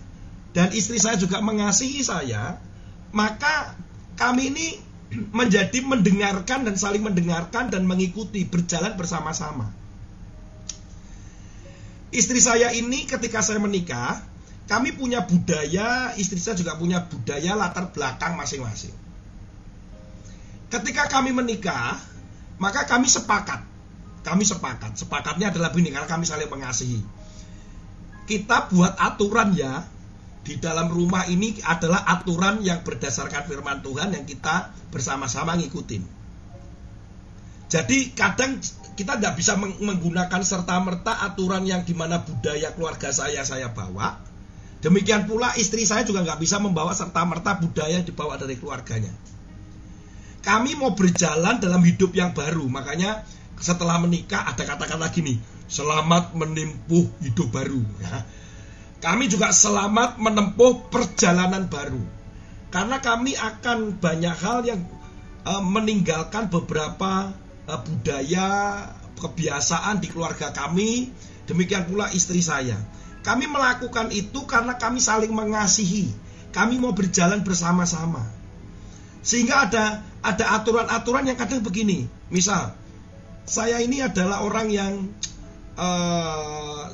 dan 0.57 0.73
istri 0.73 0.97
saya 0.97 1.21
juga 1.21 1.45
mengasihi 1.45 2.01
saya, 2.01 2.57
maka 3.13 3.77
kami 4.17 4.49
ini 4.49 4.69
menjadi 5.09 5.81
mendengarkan 5.81 6.69
dan 6.69 6.77
saling 6.77 7.01
mendengarkan 7.01 7.73
dan 7.73 7.89
mengikuti 7.89 8.45
berjalan 8.45 8.93
bersama-sama. 8.95 9.73
Istri 12.13 12.41
saya 12.41 12.69
ini 12.73 13.05
ketika 13.05 13.41
saya 13.41 13.61
menikah, 13.61 14.21
kami 14.69 14.93
punya 14.97 15.25
budaya, 15.25 16.13
istri 16.17 16.41
saya 16.41 16.57
juga 16.57 16.77
punya 16.77 17.05
budaya 17.05 17.57
latar 17.57 17.89
belakang 17.93 18.37
masing-masing. 18.37 18.93
Ketika 20.69 21.09
kami 21.09 21.33
menikah, 21.33 21.97
maka 22.61 22.85
kami 22.85 23.09
sepakat. 23.09 23.65
Kami 24.21 24.45
sepakat. 24.45 25.01
Sepakatnya 25.01 25.49
adalah 25.49 25.73
begini 25.73 25.89
karena 25.89 26.05
kami 26.05 26.29
saling 26.29 26.53
mengasihi. 26.53 27.01
Kita 28.29 28.69
buat 28.69 28.93
aturan 29.01 29.57
ya 29.57 29.89
di 30.49 30.57
dalam 30.57 30.89
rumah 30.89 31.29
ini 31.29 31.61
adalah 31.61 32.09
aturan 32.09 32.65
yang 32.65 32.81
berdasarkan 32.81 33.45
firman 33.45 33.85
Tuhan 33.85 34.17
yang 34.17 34.25
kita 34.25 34.73
bersama-sama 34.89 35.61
ngikutin. 35.61 36.17
Jadi 37.69 38.17
kadang 38.17 38.57
kita 38.97 39.21
tidak 39.21 39.37
bisa 39.37 39.61
menggunakan 39.61 40.41
serta-merta 40.41 41.21
aturan 41.29 41.69
yang 41.69 41.85
di 41.85 41.93
mana 41.93 42.25
budaya 42.25 42.73
keluarga 42.73 43.13
saya 43.13 43.45
saya 43.45 43.69
bawa 43.69 44.25
Demikian 44.79 45.27
pula 45.27 45.51
istri 45.59 45.83
saya 45.83 46.07
juga 46.07 46.23
nggak 46.23 46.39
bisa 46.39 46.63
membawa 46.63 46.95
serta-merta 46.95 47.59
budaya 47.59 47.99
yang 47.99 48.07
dibawa 48.07 48.39
dari 48.39 48.55
keluarganya. 48.55 49.11
Kami 50.39 50.79
mau 50.79 50.95
berjalan 50.95 51.59
dalam 51.59 51.83
hidup 51.83 52.15
yang 52.15 52.31
baru, 52.31 52.63
makanya 52.71 53.27
setelah 53.59 53.99
menikah 53.99 54.47
ada 54.47 54.63
kata-kata 54.63 55.11
gini, 55.11 55.43
selamat 55.67 56.31
menempuh 56.39 57.11
hidup 57.23 57.51
baru. 57.51 57.83
Ya. 57.99 58.23
Kami 58.99 59.31
juga 59.31 59.55
selamat 59.55 60.19
menempuh 60.19 60.91
perjalanan 60.91 61.71
baru, 61.71 62.03
karena 62.75 62.99
kami 62.99 63.39
akan 63.39 63.95
banyak 64.03 64.37
hal 64.43 64.67
yang 64.67 64.83
uh, 65.47 65.63
meninggalkan 65.63 66.51
beberapa 66.51 67.31
uh, 67.71 67.81
budaya 67.87 68.49
kebiasaan 69.19 70.03
di 70.03 70.11
keluarga 70.11 70.51
kami, 70.51 71.15
demikian 71.47 71.87
pula 71.87 72.11
istri 72.11 72.43
saya. 72.43 72.79
Kami 73.23 73.51
melakukan 73.51 74.11
itu 74.15 74.47
karena 74.47 74.79
kami 74.79 75.03
saling 75.03 75.35
mengasihi. 75.35 76.11
Kami 76.55 76.81
mau 76.81 76.97
berjalan 76.97 77.45
bersama-sama. 77.45 78.25
Sehingga 79.21 79.69
ada 79.69 80.01
ada 80.25 80.45
aturan-aturan 80.59 81.29
yang 81.29 81.37
kadang 81.37 81.61
begini. 81.61 82.09
Misal, 82.33 82.73
saya 83.45 83.83
ini 83.85 84.01
adalah 84.01 84.43
orang 84.43 84.69
yang 84.73 85.13
uh, 85.77 86.89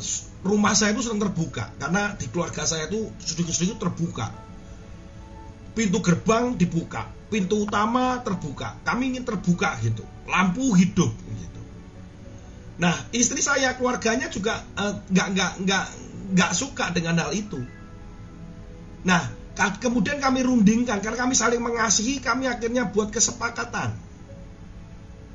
rumah 0.45 0.77
saya 0.77 0.93
itu 0.93 1.01
sering 1.01 1.19
terbuka 1.19 1.73
karena 1.81 2.13
di 2.15 2.29
keluarga 2.29 2.69
saya 2.69 2.87
itu 2.87 3.09
sedikit-sedikit 3.17 3.81
terbuka. 3.81 4.29
Pintu 5.75 5.99
gerbang 6.05 6.55
dibuka, 6.55 7.11
pintu 7.33 7.67
utama 7.67 8.23
terbuka. 8.23 8.79
Kami 8.87 9.11
ingin 9.11 9.27
terbuka 9.27 9.75
gitu. 9.83 10.07
Lampu 10.31 10.71
hidup 10.79 11.11
gitu. 11.11 11.63
Nah, 12.79 12.95
istri 13.11 13.43
saya 13.43 13.75
keluarganya 13.75 14.31
juga 14.31 14.63
uh, 14.79 15.03
nggak 15.11 15.29
nggak 15.35 15.53
nggak 15.67 15.85
nggak 16.37 16.53
suka 16.55 16.95
dengan 16.95 17.19
hal 17.19 17.35
itu. 17.35 17.59
Nah, 19.03 19.21
kemudian 19.83 20.23
kami 20.23 20.47
rundingkan 20.47 21.03
karena 21.03 21.19
kami 21.19 21.35
saling 21.35 21.59
mengasihi, 21.59 22.23
kami 22.23 22.47
akhirnya 22.47 22.87
buat 22.87 23.11
kesepakatan. 23.11 23.95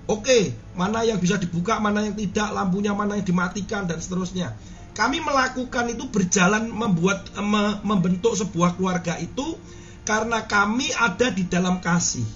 Oke, 0.09 0.57
mana 0.73 1.05
yang 1.05 1.21
bisa 1.21 1.37
dibuka, 1.37 1.77
mana 1.77 2.01
yang 2.01 2.17
tidak, 2.17 2.49
lampunya 2.49 2.97
mana 2.97 3.13
yang 3.21 3.27
dimatikan 3.29 3.85
dan 3.85 4.01
seterusnya. 4.01 4.57
Kami 5.00 5.24
melakukan 5.24 5.96
itu 5.96 6.12
berjalan 6.12 6.68
membuat 6.68 7.32
membentuk 7.88 8.36
sebuah 8.36 8.75
keluarga 8.75 9.15
itu 9.15 9.56
karena 10.03 10.44
kami 10.44 10.91
ada 10.91 11.32
di 11.32 11.48
dalam 11.48 11.79
kasih. 11.79 12.27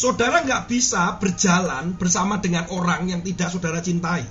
Saudara 0.00 0.40
nggak 0.40 0.64
bisa 0.64 1.20
berjalan 1.20 1.92
bersama 1.92 2.40
dengan 2.40 2.72
orang 2.72 3.04
yang 3.04 3.20
tidak 3.20 3.52
saudara 3.52 3.84
cintai. 3.84 4.24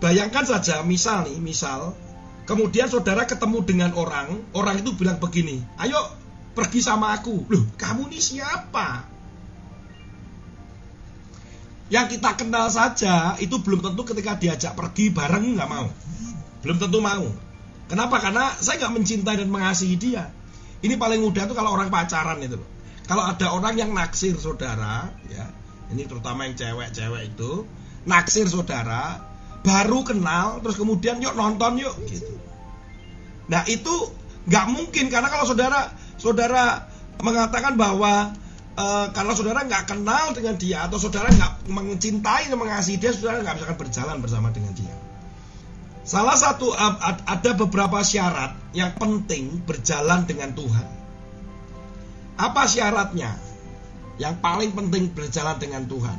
Bayangkan 0.00 0.48
saja, 0.48 0.80
misal 0.80 1.28
nih, 1.28 1.36
misal, 1.36 1.92
kemudian 2.48 2.88
saudara 2.88 3.28
ketemu 3.28 3.68
dengan 3.68 3.92
orang, 3.98 4.48
orang 4.56 4.80
itu 4.80 4.96
bilang 4.96 5.20
begini, 5.20 5.60
ayo 5.76 5.98
pergi 6.56 6.80
sama 6.80 7.12
aku. 7.12 7.44
Loh, 7.52 7.68
kamu 7.76 8.08
ini 8.08 8.16
siapa? 8.22 9.17
Yang 11.88 12.20
kita 12.20 12.36
kenal 12.36 12.68
saja, 12.68 13.36
itu 13.40 13.56
belum 13.64 13.80
tentu 13.80 14.04
ketika 14.04 14.36
diajak 14.36 14.76
pergi 14.76 15.08
bareng 15.08 15.56
nggak 15.56 15.70
mau. 15.70 15.88
Belum 16.60 16.76
tentu 16.76 17.00
mau. 17.00 17.24
Kenapa? 17.88 18.20
Karena 18.20 18.52
saya 18.60 18.84
nggak 18.84 18.94
mencintai 19.00 19.36
dan 19.40 19.48
mengasihi 19.48 19.96
dia. 19.96 20.28
Ini 20.84 20.94
paling 21.00 21.24
mudah 21.24 21.48
tuh 21.48 21.56
kalau 21.56 21.74
orang 21.74 21.90
pacaran 21.90 22.38
itu 22.44 22.60
Kalau 23.08 23.24
ada 23.24 23.56
orang 23.56 23.74
yang 23.80 23.96
naksir 23.96 24.36
saudara, 24.36 25.08
ya, 25.32 25.48
ini 25.88 26.04
terutama 26.04 26.44
yang 26.44 26.60
cewek-cewek 26.60 27.32
itu 27.32 27.64
naksir 28.04 28.44
saudara, 28.44 29.24
baru 29.64 30.04
kenal, 30.04 30.60
terus 30.60 30.76
kemudian 30.76 31.16
yuk 31.24 31.32
nonton 31.32 31.80
yuk, 31.80 31.96
gitu. 32.04 32.36
Nah 33.48 33.64
itu 33.64 34.12
nggak 34.44 34.66
mungkin 34.68 35.08
karena 35.08 35.32
kalau 35.32 35.48
saudara 35.48 35.92
saudara 36.20 36.84
mengatakan 37.24 37.80
bahwa 37.80 38.36
e, 38.78 38.86
kalau 39.10 39.34
saudara 39.34 39.66
nggak 39.66 39.90
kenal 39.90 40.30
dengan 40.30 40.54
dia 40.54 40.86
atau 40.86 41.02
saudara 41.02 41.26
nggak 41.34 41.66
mencintai 41.66 42.46
dan 42.46 42.58
mengasihi 42.58 43.02
dia, 43.02 43.10
saudara 43.10 43.42
nggak 43.42 43.58
bisa 43.58 43.74
berjalan 43.74 44.16
bersama 44.22 44.54
dengan 44.54 44.72
dia. 44.78 44.94
Salah 46.08 46.40
satu 46.40 46.72
ada 47.28 47.52
beberapa 47.52 48.00
syarat 48.00 48.56
yang 48.72 48.96
penting 48.96 49.60
berjalan 49.68 50.24
dengan 50.24 50.56
Tuhan. 50.56 50.88
Apa 52.40 52.64
syaratnya? 52.64 53.36
Yang 54.16 54.34
paling 54.40 54.72
penting 54.72 55.12
berjalan 55.12 55.60
dengan 55.60 55.84
Tuhan. 55.84 56.18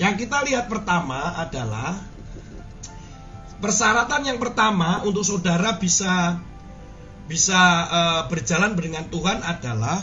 Yang 0.00 0.24
kita 0.24 0.48
lihat 0.48 0.72
pertama 0.72 1.36
adalah 1.36 2.00
persyaratan 3.60 4.32
yang 4.32 4.40
pertama 4.40 5.04
untuk 5.04 5.28
saudara 5.28 5.76
bisa 5.76 6.40
bisa 7.28 7.60
uh, 7.86 8.22
berjalan 8.32 8.72
dengan 8.74 9.06
Tuhan 9.12 9.44
adalah 9.44 10.00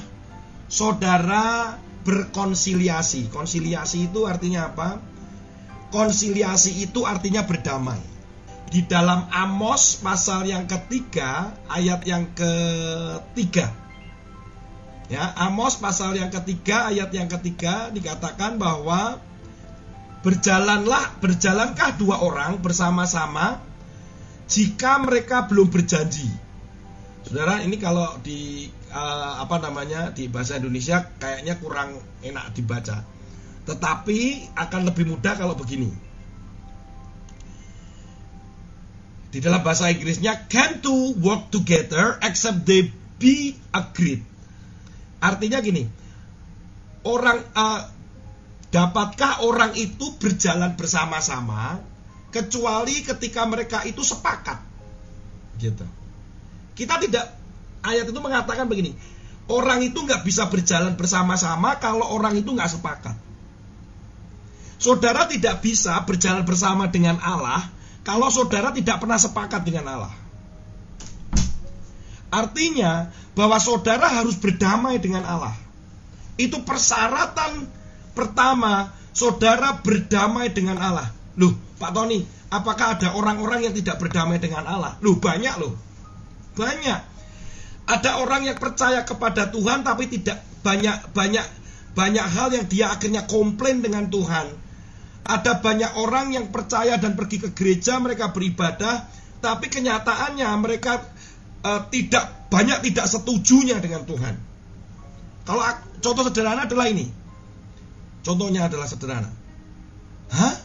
saudara 0.68 1.76
berkonsiliasi. 2.08 3.28
Konsiliasi 3.32 4.08
itu 4.08 4.24
artinya 4.24 4.72
apa? 4.72 5.00
Konsiliasi 5.92 6.84
itu 6.84 7.04
artinya 7.08 7.44
berdamai 7.48 8.18
di 8.68 8.84
dalam 8.84 9.32
Amos 9.32 10.00
pasal 10.04 10.44
yang 10.44 10.68
ketiga 10.68 11.56
ayat 11.72 12.04
yang 12.04 12.28
ketiga 12.36 13.72
ya 15.08 15.32
Amos 15.40 15.80
pasal 15.80 16.20
yang 16.20 16.28
ketiga 16.28 16.92
ayat 16.92 17.08
yang 17.16 17.32
ketiga 17.32 17.88
dikatakan 17.96 18.60
bahwa 18.60 19.24
berjalanlah 20.20 21.16
berjalankah 21.24 21.96
dua 21.96 22.20
orang 22.20 22.60
bersama-sama 22.60 23.64
jika 24.52 25.00
mereka 25.00 25.48
belum 25.48 25.72
berjanji 25.72 26.28
saudara 27.24 27.64
ini 27.64 27.80
kalau 27.80 28.20
di 28.20 28.68
uh, 28.92 29.44
apa 29.44 29.58
namanya 29.64 30.12
di 30.12 30.28
bahasa 30.28 30.60
Indonesia 30.60 31.04
kayaknya 31.18 31.60
kurang 31.60 31.98
enak 32.24 32.54
dibaca 32.54 33.04
tetapi 33.68 34.52
akan 34.56 34.82
lebih 34.88 35.12
mudah 35.12 35.36
kalau 35.36 35.56
begini 35.60 36.08
Di 39.28 39.44
dalam 39.44 39.60
bahasa 39.60 39.92
Inggrisnya 39.92 40.48
can 40.48 40.80
to 40.80 41.14
work 41.20 41.52
together 41.52 42.16
except 42.24 42.64
they 42.64 42.90
be 43.20 43.54
agreed. 43.76 44.24
Artinya 45.20 45.60
gini, 45.60 45.84
orang 47.04 47.44
uh, 47.54 47.86
dapatkah 48.72 49.44
orang 49.44 49.76
itu 49.76 50.16
berjalan 50.16 50.74
bersama-sama 50.80 51.84
kecuali 52.32 53.04
ketika 53.04 53.44
mereka 53.44 53.84
itu 53.84 54.00
sepakat. 54.00 54.64
Gitu. 55.60 55.86
Kita 56.78 56.96
tidak 57.02 57.26
ayat 57.84 58.06
itu 58.10 58.20
mengatakan 58.22 58.70
begini, 58.70 58.96
orang 59.50 59.84
itu 59.84 59.98
nggak 59.98 60.24
bisa 60.24 60.48
berjalan 60.48 60.94
bersama-sama 60.96 61.78
kalau 61.78 62.06
orang 62.14 62.38
itu 62.38 62.50
nggak 62.52 62.72
sepakat. 62.78 63.16
Saudara 64.78 65.26
tidak 65.26 65.66
bisa 65.66 65.98
berjalan 66.06 66.46
bersama 66.46 66.86
dengan 66.86 67.18
Allah 67.18 67.66
kalau 68.06 68.30
saudara 68.30 68.70
tidak 68.70 69.02
pernah 69.02 69.18
sepakat 69.18 69.66
dengan 69.66 69.86
Allah. 69.90 70.14
Artinya 72.28 73.10
bahwa 73.34 73.58
saudara 73.58 74.08
harus 74.12 74.38
berdamai 74.38 75.02
dengan 75.02 75.26
Allah. 75.26 75.56
Itu 76.38 76.62
persyaratan 76.62 77.66
pertama 78.14 78.94
saudara 79.16 79.82
berdamai 79.82 80.54
dengan 80.54 80.78
Allah. 80.78 81.10
Loh, 81.40 81.58
Pak 81.82 81.92
Tony, 81.98 82.22
apakah 82.54 83.00
ada 83.00 83.18
orang-orang 83.18 83.66
yang 83.66 83.74
tidak 83.74 83.98
berdamai 83.98 84.38
dengan 84.38 84.66
Allah? 84.70 84.94
Loh, 85.02 85.18
banyak 85.18 85.56
loh. 85.58 85.74
Banyak. 86.54 87.17
Ada 87.88 88.20
orang 88.20 88.44
yang 88.52 88.60
percaya 88.60 89.08
kepada 89.08 89.48
Tuhan 89.48 89.88
tapi 89.88 90.12
tidak 90.12 90.44
banyak 90.62 91.16
banyak 91.16 91.46
banyak 91.96 92.26
hal 92.28 92.52
yang 92.52 92.68
dia 92.68 92.92
akhirnya 92.92 93.24
komplain 93.26 93.80
dengan 93.80 94.12
Tuhan 94.12 94.68
ada 95.28 95.60
banyak 95.60 96.00
orang 96.00 96.32
yang 96.32 96.48
percaya 96.56 96.96
dan 96.96 97.20
pergi 97.20 97.44
ke 97.44 97.50
gereja, 97.52 98.00
mereka 98.00 98.32
beribadah, 98.32 99.12
tapi 99.44 99.68
kenyataannya 99.68 100.48
mereka 100.56 101.04
uh, 101.68 101.84
tidak 101.92 102.48
banyak 102.48 102.80
tidak 102.88 103.12
setujunya 103.12 103.76
dengan 103.84 104.08
Tuhan. 104.08 104.40
Kalau 105.44 105.64
contoh 106.00 106.24
sederhana 106.32 106.64
adalah 106.64 106.88
ini. 106.88 107.12
Contohnya 108.24 108.72
adalah 108.72 108.88
sederhana. 108.88 109.32
Hah? 110.32 110.56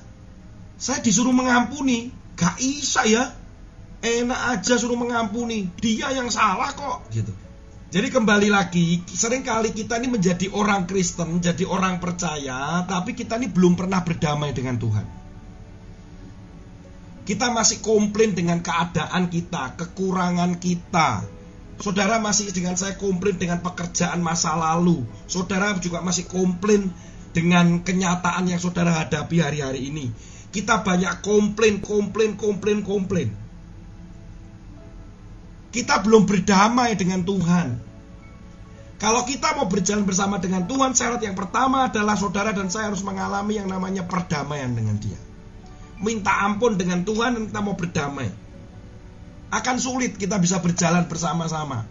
Saya 0.79 0.99
disuruh 1.03 1.35
mengampuni, 1.35 2.11
gak 2.39 2.59
bisa 2.59 3.07
ya? 3.07 3.35
Enak 4.03 4.41
aja 4.59 4.75
suruh 4.75 4.99
mengampuni, 4.99 5.71
dia 5.79 6.11
yang 6.11 6.27
salah 6.27 6.75
kok, 6.75 7.07
gitu. 7.15 7.31
Jadi 7.95 8.11
kembali 8.11 8.51
lagi, 8.51 8.99
sering 9.07 9.47
kali 9.47 9.71
kita 9.71 10.03
ini 10.03 10.11
menjadi 10.11 10.51
orang 10.51 10.91
Kristen, 10.91 11.38
menjadi 11.38 11.71
orang 11.71 12.03
percaya, 12.03 12.83
tapi 12.83 13.15
kita 13.15 13.38
ini 13.38 13.47
belum 13.47 13.79
pernah 13.79 14.03
berdamai 14.03 14.51
dengan 14.51 14.75
Tuhan. 14.75 15.07
Kita 17.23 17.55
masih 17.55 17.79
komplain 17.79 18.35
dengan 18.35 18.59
keadaan 18.59 19.31
kita, 19.31 19.79
kekurangan 19.79 20.59
kita. 20.59 21.23
Saudara 21.79 22.19
masih 22.19 22.51
dengan 22.51 22.75
saya 22.75 22.99
komplain 22.99 23.38
dengan 23.38 23.62
pekerjaan 23.62 24.19
masa 24.19 24.59
lalu. 24.59 25.07
Saudara 25.31 25.79
juga 25.79 26.03
masih 26.03 26.27
komplain 26.27 26.91
dengan 27.31 27.87
kenyataan 27.87 28.51
yang 28.51 28.59
saudara 28.59 28.91
hadapi 28.99 29.38
hari-hari 29.38 29.95
ini. 29.95 30.11
Kita 30.51 30.83
banyak 30.83 31.23
komplain, 31.23 31.79
komplain, 31.79 32.35
komplain, 32.35 32.83
komplain 32.83 33.42
kita 35.73 36.05
belum 36.05 36.29
berdamai 36.29 36.95
dengan 36.95 37.25
Tuhan. 37.25 37.81
Kalau 39.03 39.27
kita 39.27 39.59
mau 39.59 39.67
berjalan 39.67 40.07
bersama 40.07 40.39
dengan 40.39 40.63
Tuhan, 40.71 40.95
syarat 40.95 41.19
yang 41.27 41.35
pertama 41.35 41.91
adalah 41.91 42.15
saudara 42.15 42.55
dan 42.55 42.71
saya 42.71 42.93
harus 42.93 43.03
mengalami 43.03 43.59
yang 43.59 43.67
namanya 43.67 44.07
perdamaian 44.07 44.71
dengan 44.71 44.95
Dia. 45.03 45.19
Minta 45.99 46.47
ampun 46.47 46.79
dengan 46.79 47.03
Tuhan 47.03 47.35
dan 47.35 47.43
kita 47.51 47.61
mau 47.67 47.75
berdamai. 47.75 48.31
Akan 49.51 49.83
sulit 49.83 50.15
kita 50.15 50.39
bisa 50.39 50.63
berjalan 50.63 51.11
bersama-sama. 51.11 51.83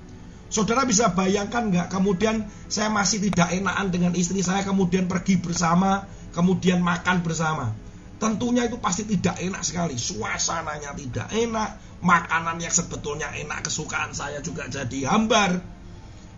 Saudara 0.47 0.87
bisa 0.87 1.11
bayangkan 1.11 1.67
nggak 1.67 1.87
kemudian 1.91 2.47
saya 2.71 2.87
masih 2.87 3.23
tidak 3.27 3.55
enakan 3.55 3.87
dengan 3.91 4.11
istri 4.15 4.39
saya 4.43 4.63
kemudian 4.63 5.11
pergi 5.11 5.39
bersama, 5.39 6.07
kemudian 6.31 6.79
makan 6.79 7.23
bersama. 7.23 7.75
Tentunya 8.19 8.71
itu 8.71 8.79
pasti 8.79 9.03
tidak 9.03 9.35
enak 9.39 9.63
sekali. 9.67 9.99
Suasananya 9.99 10.95
tidak 10.95 11.27
enak, 11.31 11.69
makanan 12.01 12.57
yang 12.57 12.73
sebetulnya 12.73 13.29
enak 13.31 13.69
kesukaan 13.69 14.11
saya 14.11 14.41
juga 14.41 14.67
jadi 14.67 15.07
hambar. 15.07 15.61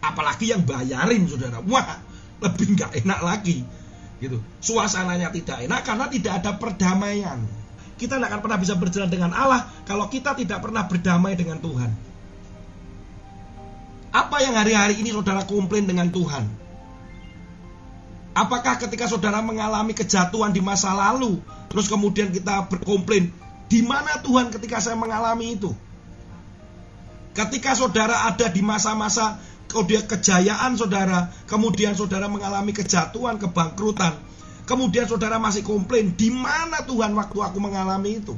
Apalagi 0.04 0.52
yang 0.52 0.67
bayarin 0.67 1.26
saudara. 1.26 1.63
Wah 1.63 2.04
lebih 2.43 2.76
nggak 2.76 2.91
enak 3.04 3.19
lagi. 3.23 3.63
Gitu. 4.19 4.39
Suasananya 4.60 5.32
tidak 5.32 5.63
enak 5.63 5.82
karena 5.84 6.06
tidak 6.12 6.34
ada 6.43 6.52
perdamaian. 6.60 7.39
Kita 7.95 8.19
tidak 8.19 8.36
akan 8.36 8.41
pernah 8.43 8.60
bisa 8.60 8.76
berjalan 8.76 9.10
dengan 9.12 9.32
Allah 9.32 9.63
kalau 9.88 10.12
kita 10.12 10.36
tidak 10.36 10.60
pernah 10.60 10.84
berdamai 10.84 11.39
dengan 11.39 11.60
Tuhan. 11.63 11.91
Apa 14.13 14.38
yang 14.45 14.54
hari-hari 14.54 14.99
ini 15.02 15.10
saudara 15.10 15.41
komplain 15.47 15.89
dengan 15.89 16.12
Tuhan? 16.12 16.45
Apakah 18.34 18.82
ketika 18.82 19.06
saudara 19.06 19.45
mengalami 19.45 19.93
kejatuhan 19.93 20.52
di 20.52 20.62
masa 20.62 20.91
lalu 20.93 21.38
terus 21.69 21.86
kemudian 21.86 22.34
kita 22.34 22.65
berkomplain 22.65 23.30
di 23.71 23.80
mana 23.82 24.19
Tuhan 24.21 24.52
ketika 24.52 24.80
saya 24.84 24.97
mengalami 24.99 25.58
itu? 25.58 25.71
Ketika 27.34 27.73
saudara 27.73 28.30
ada 28.30 28.45
di 28.49 28.62
masa-masa 28.62 29.41
kejayaan 29.73 30.78
saudara, 30.78 31.34
kemudian 31.49 31.97
saudara 31.97 32.30
mengalami 32.30 32.78
kejatuhan, 32.78 33.41
kebangkrutan, 33.41 34.13
kemudian 34.69 35.10
saudara 35.10 35.41
masih 35.41 35.65
komplain, 35.65 36.13
di 36.13 36.30
mana 36.30 36.86
Tuhan 36.86 37.17
waktu 37.17 37.38
aku 37.41 37.58
mengalami 37.58 38.21
itu? 38.21 38.38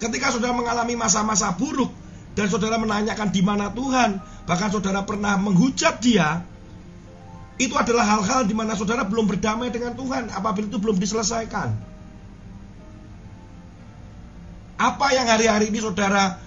Ketika 0.00 0.32
saudara 0.32 0.56
mengalami 0.56 0.96
masa-masa 0.96 1.52
buruk 1.52 1.92
dan 2.32 2.48
saudara 2.48 2.80
menanyakan 2.80 3.28
di 3.28 3.44
mana 3.44 3.68
Tuhan, 3.72 4.20
bahkan 4.48 4.72
saudara 4.72 5.04
pernah 5.04 5.36
menghujat 5.36 6.00
dia, 6.00 6.40
itu 7.56 7.72
adalah 7.72 8.04
hal-hal 8.04 8.44
di 8.44 8.52
mana 8.52 8.76
saudara 8.76 9.04
belum 9.04 9.28
berdamai 9.28 9.72
dengan 9.72 9.96
Tuhan 9.96 10.28
apabila 10.28 10.68
itu 10.68 10.76
belum 10.76 11.00
diselesaikan. 11.00 11.95
Apa 14.76 15.12
yang 15.16 15.26
hari-hari 15.28 15.72
ini 15.72 15.80
saudara 15.80 16.46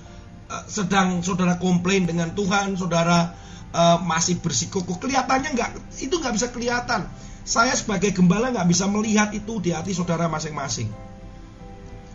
Eh, 0.49 0.65
sedang 0.65 1.21
saudara 1.21 1.61
komplain 1.61 2.09
dengan 2.09 2.33
Tuhan, 2.33 2.73
saudara 2.73 3.37
uh, 3.69 4.01
masih 4.01 4.41
bersikukuh, 4.41 4.97
kelihatannya 4.97 5.53
nggak 5.53 5.69
itu 6.01 6.09
nggak 6.09 6.33
bisa 6.33 6.49
kelihatan. 6.49 7.05
Saya 7.45 7.77
sebagai 7.77 8.09
gembala 8.17 8.49
nggak 8.49 8.65
bisa 8.65 8.89
melihat 8.89 9.29
itu 9.29 9.61
di 9.61 9.69
hati 9.77 9.93
saudara 9.93 10.25
masing-masing. 10.25 10.89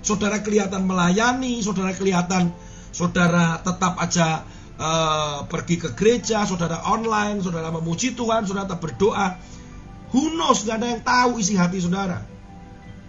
Saudara 0.03 0.43
kelihatan 0.43 0.83
melayani, 0.83 1.63
saudara 1.63 1.95
kelihatan 1.95 2.51
saudara 2.91 3.63
tetap 3.63 4.03
aja 4.03 4.43
uh, 4.83 5.47
pergi 5.47 5.79
ke 5.79 5.95
gereja, 5.95 6.43
saudara 6.43 6.83
online, 6.91 7.39
saudara 7.39 7.71
memuji 7.71 8.19
Tuhan, 8.19 8.51
saudara 8.51 8.67
tetap 8.67 8.83
berdoa. 8.83 9.39
Who 10.11 10.35
knows, 10.35 10.67
nggak 10.67 10.75
ada 10.83 10.87
yang 10.91 11.03
tahu 11.07 11.39
isi 11.39 11.55
hati 11.55 11.79
saudara. 11.79 12.34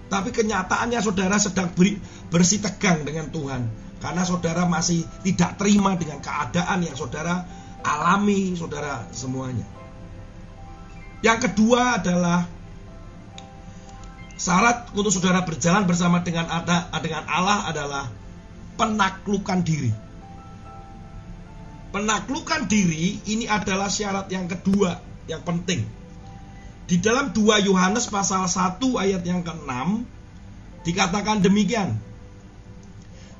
Tapi 0.05 0.29
kenyataannya 0.29 1.01
saudara 1.01 1.35
sedang 1.41 1.73
beri, 1.73 1.97
bersih 2.29 2.61
tegang 2.61 3.01
dengan 3.01 3.29
Tuhan 3.33 3.85
karena 4.05 4.21
saudara 4.21 4.69
masih 4.69 5.01
tidak 5.25 5.57
terima 5.57 5.97
dengan 5.97 6.21
keadaan 6.21 6.85
yang 6.85 6.93
saudara 6.93 7.41
alami, 7.81 8.53
saudara 8.53 9.09
semuanya. 9.09 9.65
Yang 11.25 11.49
kedua 11.49 11.97
adalah 11.97 12.45
syarat 14.37 14.93
untuk 14.93 15.09
saudara 15.09 15.41
berjalan 15.41 15.89
bersama 15.89 16.21
dengan 16.21 16.45
ada 16.53 16.91
dengan 17.01 17.25
Allah 17.25 17.65
adalah 17.65 18.05
penaklukan 18.77 19.65
diri. 19.65 19.89
Penaklukan 21.89 22.67
diri 22.69 23.23
ini 23.25 23.49
adalah 23.49 23.89
syarat 23.89 24.29
yang 24.29 24.45
kedua 24.45 25.01
yang 25.25 25.41
penting. 25.41 26.04
Di 26.85 27.01
dalam 27.01 27.33
2 27.33 27.65
Yohanes 27.65 28.05
pasal 28.13 28.45
1 28.45 28.77
ayat 28.77 29.25
yang 29.25 29.41
ke-6 29.41 30.05
dikatakan 30.85 31.41
demikian. 31.41 31.97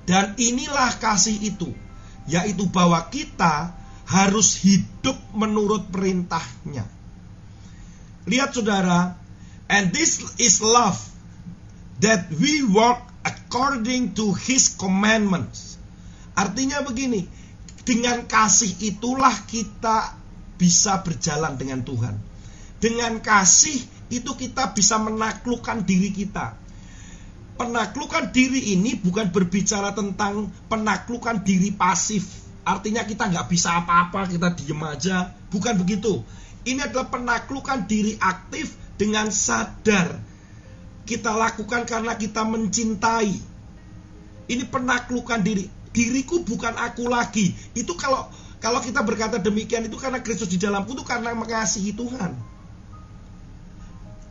Dan 0.05 0.33
inilah 0.37 0.97
kasih 0.97 1.37
itu, 1.41 1.69
yaitu 2.29 2.65
bahwa 2.69 3.05
kita 3.09 3.73
harus 4.05 4.61
hidup 4.61 5.17
menurut 5.33 5.89
perintahnya. 5.89 6.85
Lihat 8.25 8.53
saudara, 8.53 9.17
and 9.69 9.93
this 9.93 10.21
is 10.41 10.61
love, 10.61 10.97
that 12.01 12.29
we 12.37 12.65
walk 12.65 13.01
according 13.25 14.13
to 14.17 14.33
his 14.33 14.73
commandments. 14.73 15.77
Artinya 16.37 16.85
begini, 16.85 17.25
dengan 17.85 18.25
kasih 18.25 18.73
itulah 18.81 19.33
kita 19.45 20.17
bisa 20.57 21.01
berjalan 21.05 21.57
dengan 21.57 21.81
Tuhan. 21.85 22.34
Dengan 22.79 23.17
kasih 23.23 23.79
itu 24.11 24.31
kita 24.37 24.75
bisa 24.75 25.01
menaklukkan 25.01 25.81
diri 25.83 26.13
kita 26.13 26.65
penaklukan 27.55 28.35
diri 28.35 28.75
ini 28.75 28.99
bukan 28.99 29.31
berbicara 29.31 29.95
tentang 29.95 30.51
penaklukan 30.67 31.41
diri 31.41 31.71
pasif. 31.71 32.43
Artinya 32.67 33.07
kita 33.07 33.31
nggak 33.31 33.47
bisa 33.47 33.83
apa-apa, 33.83 34.27
kita 34.27 34.51
diem 34.53 34.81
aja. 34.83 35.31
Bukan 35.49 35.79
begitu. 35.79 36.21
Ini 36.65 36.91
adalah 36.91 37.07
penaklukan 37.13 37.85
diri 37.87 38.17
aktif 38.19 38.75
dengan 38.99 39.31
sadar. 39.31 40.17
Kita 41.05 41.37
lakukan 41.37 41.85
karena 41.85 42.17
kita 42.17 42.41
mencintai. 42.43 43.33
Ini 44.49 44.63
penaklukan 44.67 45.39
diri. 45.45 45.69
Diriku 45.93 46.43
bukan 46.43 46.75
aku 46.75 47.07
lagi. 47.07 47.53
Itu 47.77 47.93
kalau 47.95 48.27
kalau 48.59 48.81
kita 48.81 49.05
berkata 49.05 49.37
demikian 49.37 49.85
itu 49.85 49.95
karena 50.01 50.19
Kristus 50.25 50.49
di 50.49 50.57
dalamku 50.57 50.97
itu 50.97 51.05
karena 51.05 51.37
mengasihi 51.37 51.93
Tuhan. 51.93 52.54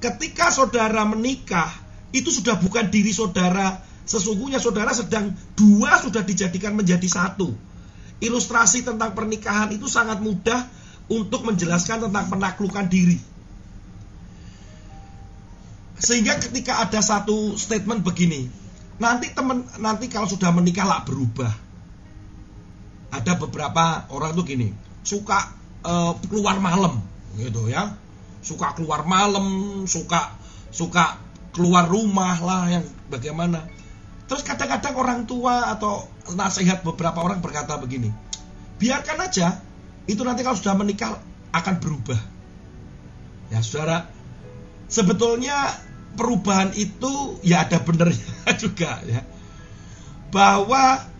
Ketika 0.05 0.53
saudara 0.53 1.01
menikah, 1.09 1.73
itu 2.13 2.29
sudah 2.29 2.61
bukan 2.61 2.93
diri 2.93 3.09
saudara. 3.09 3.81
Sesungguhnya 4.05 4.61
saudara 4.61 4.93
sedang 4.93 5.33
dua 5.57 5.97
sudah 5.97 6.21
dijadikan 6.21 6.77
menjadi 6.77 7.09
satu. 7.09 7.57
Ilustrasi 8.21 8.85
tentang 8.85 9.17
pernikahan 9.17 9.73
itu 9.73 9.89
sangat 9.89 10.21
mudah 10.21 10.69
untuk 11.09 11.49
menjelaskan 11.49 12.05
tentang 12.05 12.29
penaklukan 12.29 12.85
diri. 12.85 13.17
Sehingga 15.97 16.37
ketika 16.37 16.85
ada 16.85 17.01
satu 17.01 17.57
statement 17.57 18.05
begini, 18.05 18.53
nanti 19.01 19.33
teman 19.33 19.65
nanti 19.81 20.13
kalau 20.13 20.29
sudah 20.29 20.53
menikah 20.53 20.85
lah 20.85 21.01
berubah. 21.01 21.65
Ada 23.09 23.41
beberapa 23.41 24.05
orang 24.13 24.37
tuh 24.37 24.45
gini, 24.45 24.69
suka 25.01 25.49
uh, 25.81 26.13
keluar 26.29 26.61
malam 26.61 27.01
gitu 27.41 27.73
ya. 27.73 28.04
Suka 28.45 28.77
keluar 28.77 29.09
malam, 29.09 29.83
suka 29.89 30.37
suka 30.69 31.17
keluar 31.55 31.89
rumah 31.89 32.37
lah 32.43 32.69
yang 32.69 32.85
bagaimana. 33.09 33.65
Terus 34.29 34.43
kadang-kadang 34.45 34.95
orang 34.97 35.21
tua 35.25 35.73
atau 35.73 36.09
nasihat 36.35 36.85
beberapa 36.85 37.21
orang 37.21 37.41
berkata 37.45 37.77
begini, 37.81 38.13
biarkan 38.81 39.25
aja, 39.25 39.61
itu 40.05 40.21
nanti 40.25 40.43
kalau 40.43 40.59
sudah 40.59 40.77
menikah 40.77 41.21
akan 41.55 41.75
berubah. 41.81 42.21
Ya 43.53 43.61
saudara, 43.61 44.09
sebetulnya 44.91 45.71
perubahan 46.19 46.73
itu 46.75 47.39
ya 47.47 47.69
ada 47.69 47.79
benernya 47.81 48.51
juga 48.63 48.99
ya. 49.07 49.23
Bahwa 50.35 51.15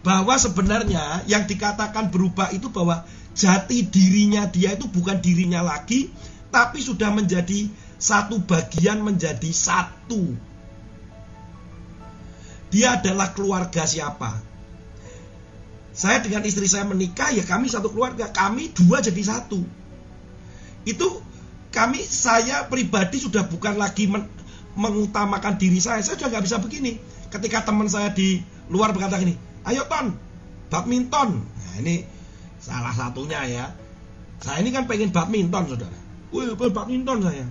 bahwa 0.00 0.34
sebenarnya 0.40 1.28
yang 1.28 1.44
dikatakan 1.44 2.08
berubah 2.08 2.50
itu 2.56 2.72
bahwa 2.72 3.04
jati 3.36 3.84
dirinya 3.84 4.48
dia 4.48 4.74
itu 4.74 4.88
bukan 4.88 5.20
dirinya 5.20 5.60
lagi, 5.60 6.08
tapi 6.50 6.82
sudah 6.82 7.14
menjadi 7.14 7.70
satu 8.00 8.42
bagian 8.42 9.02
menjadi 9.02 9.50
satu. 9.54 10.34
Dia 12.70 12.98
adalah 12.98 13.34
keluarga 13.34 13.82
siapa? 13.82 14.40
Saya 15.90 16.22
dengan 16.22 16.46
istri 16.46 16.70
saya 16.70 16.86
menikah 16.86 17.34
ya 17.34 17.42
kami 17.42 17.66
satu 17.66 17.90
keluarga, 17.90 18.30
kami 18.30 18.70
dua 18.70 19.02
jadi 19.02 19.20
satu. 19.20 19.58
Itu 20.86 21.20
kami 21.70 22.02
saya 22.02 22.66
pribadi 22.66 23.20
sudah 23.20 23.44
bukan 23.46 23.76
lagi 23.76 24.08
men, 24.08 24.26
mengutamakan 24.78 25.60
diri 25.60 25.76
saya. 25.82 26.00
Saya 26.00 26.16
sudah 26.16 26.30
nggak 26.32 26.44
bisa 26.46 26.56
begini. 26.62 26.96
Ketika 27.28 27.66
teman 27.68 27.90
saya 27.90 28.10
di 28.14 28.40
luar 28.72 28.96
berkata 28.96 29.18
gini, 29.18 29.36
ayo 29.68 29.84
ton, 29.90 30.16
badminton. 30.72 31.42
Nah 31.42 31.74
ini 31.84 32.06
salah 32.62 32.94
satunya 32.96 33.44
ya. 33.44 33.66
Saya 34.40 34.64
ini 34.64 34.72
kan 34.72 34.88
pengen 34.88 35.12
badminton 35.12 35.68
saudara. 35.68 35.99
Wih, 36.30 36.54
badminton 36.54 37.26
saya 37.26 37.46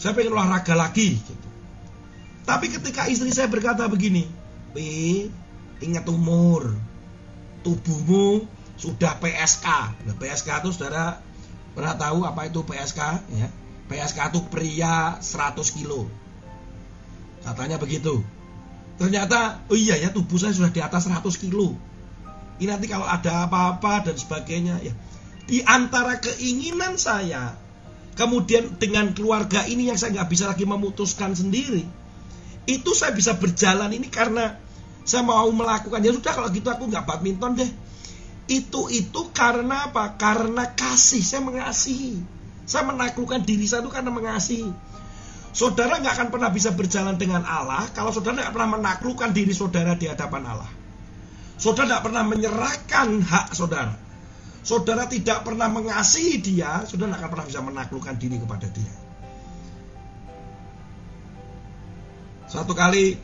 saya 0.00 0.16
pengen 0.16 0.32
olahraga 0.32 0.72
lagi 0.72 1.20
gitu. 1.20 1.48
Tapi 2.48 2.72
ketika 2.72 3.04
istri 3.04 3.28
saya 3.36 3.52
berkata 3.52 3.84
begini, 3.84 4.24
Pi, 4.72 5.28
ingat 5.84 6.08
umur, 6.08 6.72
tubuhmu 7.60 8.48
sudah 8.80 9.20
PSK. 9.20 9.66
Nah, 10.08 10.16
PSK 10.16 10.48
itu 10.64 10.72
saudara 10.72 11.20
pernah 11.76 11.92
tahu 12.00 12.24
apa 12.24 12.48
itu 12.48 12.64
PSK? 12.64 13.00
Ya. 13.36 13.52
PSK 13.92 14.32
itu 14.32 14.40
pria 14.48 15.20
100 15.20 15.76
kilo. 15.76 16.08
Katanya 17.44 17.76
begitu. 17.76 18.24
Ternyata, 18.96 19.68
oh 19.68 19.76
iya 19.76 20.00
ya 20.00 20.08
tubuh 20.08 20.40
saya 20.40 20.56
sudah 20.56 20.72
di 20.72 20.80
atas 20.80 21.12
100 21.12 21.20
kilo. 21.36 21.76
Ini 22.56 22.72
nanti 22.72 22.88
kalau 22.88 23.04
ada 23.04 23.44
apa-apa 23.44 24.08
dan 24.08 24.16
sebagainya 24.16 24.80
ya. 24.80 24.96
Di 25.50 25.66
antara 25.66 26.22
keinginan 26.22 26.94
saya 26.94 27.58
kemudian 28.14 28.78
dengan 28.78 29.10
keluarga 29.10 29.66
ini 29.66 29.90
yang 29.90 29.98
saya 29.98 30.14
nggak 30.14 30.30
bisa 30.30 30.46
lagi 30.46 30.62
memutuskan 30.62 31.34
sendiri 31.34 31.82
itu 32.70 32.90
saya 32.94 33.10
bisa 33.10 33.34
berjalan 33.34 33.90
ini 33.90 34.06
karena 34.06 34.54
saya 35.02 35.26
mau 35.26 35.48
melakukan. 35.50 35.98
Ya 36.04 36.14
sudah 36.14 36.32
kalau 36.38 36.48
gitu 36.54 36.68
aku 36.70 36.86
nggak 36.86 37.02
badminton 37.02 37.58
deh. 37.58 37.70
Itu 38.50 38.86
itu 38.90 39.30
karena 39.34 39.90
apa? 39.90 40.14
Karena 40.14 40.70
kasih. 40.70 41.22
Saya 41.22 41.42
mengasihi. 41.42 42.20
Saya 42.68 42.86
menaklukkan 42.86 43.42
diri 43.42 43.66
saya 43.66 43.82
itu 43.82 43.90
karena 43.90 44.14
mengasihi. 44.14 44.70
Saudara 45.50 45.98
nggak 45.98 46.14
akan 46.14 46.28
pernah 46.30 46.50
bisa 46.54 46.70
berjalan 46.70 47.18
dengan 47.18 47.42
Allah 47.42 47.90
kalau 47.90 48.14
saudara 48.14 48.38
nggak 48.46 48.54
pernah 48.54 48.70
menaklukkan 48.78 49.34
diri 49.34 49.50
saudara 49.50 49.98
di 49.98 50.06
hadapan 50.06 50.46
Allah. 50.46 50.70
Saudara 51.58 51.96
nggak 51.96 52.04
pernah 52.06 52.22
menyerahkan 52.22 53.08
hak 53.18 53.46
saudara 53.58 54.09
saudara 54.60 55.08
tidak 55.08 55.44
pernah 55.44 55.68
mengasihi 55.68 56.40
dia, 56.40 56.84
saudara 56.84 57.14
tidak 57.14 57.20
akan 57.24 57.30
pernah 57.32 57.46
bisa 57.48 57.60
menaklukkan 57.64 58.14
diri 58.20 58.36
kepada 58.40 58.66
dia. 58.68 58.94
Satu 62.50 62.74
kali 62.74 63.14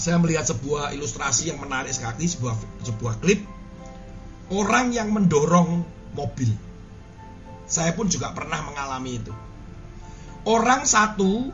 saya 0.00 0.16
melihat 0.16 0.48
sebuah 0.48 0.96
ilustrasi 0.96 1.52
yang 1.52 1.60
menarik 1.60 1.92
sekali, 1.92 2.24
sebuah 2.24 2.56
sebuah 2.84 3.20
klip 3.20 3.44
orang 4.52 4.94
yang 4.94 5.12
mendorong 5.12 5.84
mobil. 6.16 6.50
Saya 7.66 7.92
pun 7.92 8.06
juga 8.06 8.30
pernah 8.30 8.62
mengalami 8.62 9.18
itu. 9.18 9.34
Orang 10.46 10.86
satu 10.86 11.50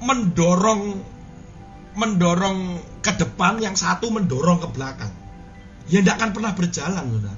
mendorong 0.00 0.96
mendorong 1.96 2.58
ke 3.00 3.12
depan, 3.16 3.60
yang 3.60 3.76
satu 3.76 4.12
mendorong 4.12 4.60
ke 4.64 4.68
belakang. 4.72 5.12
Ya 5.88 6.00
tidak 6.02 6.20
akan 6.20 6.30
pernah 6.32 6.52
berjalan, 6.56 7.04
saudara. 7.08 7.35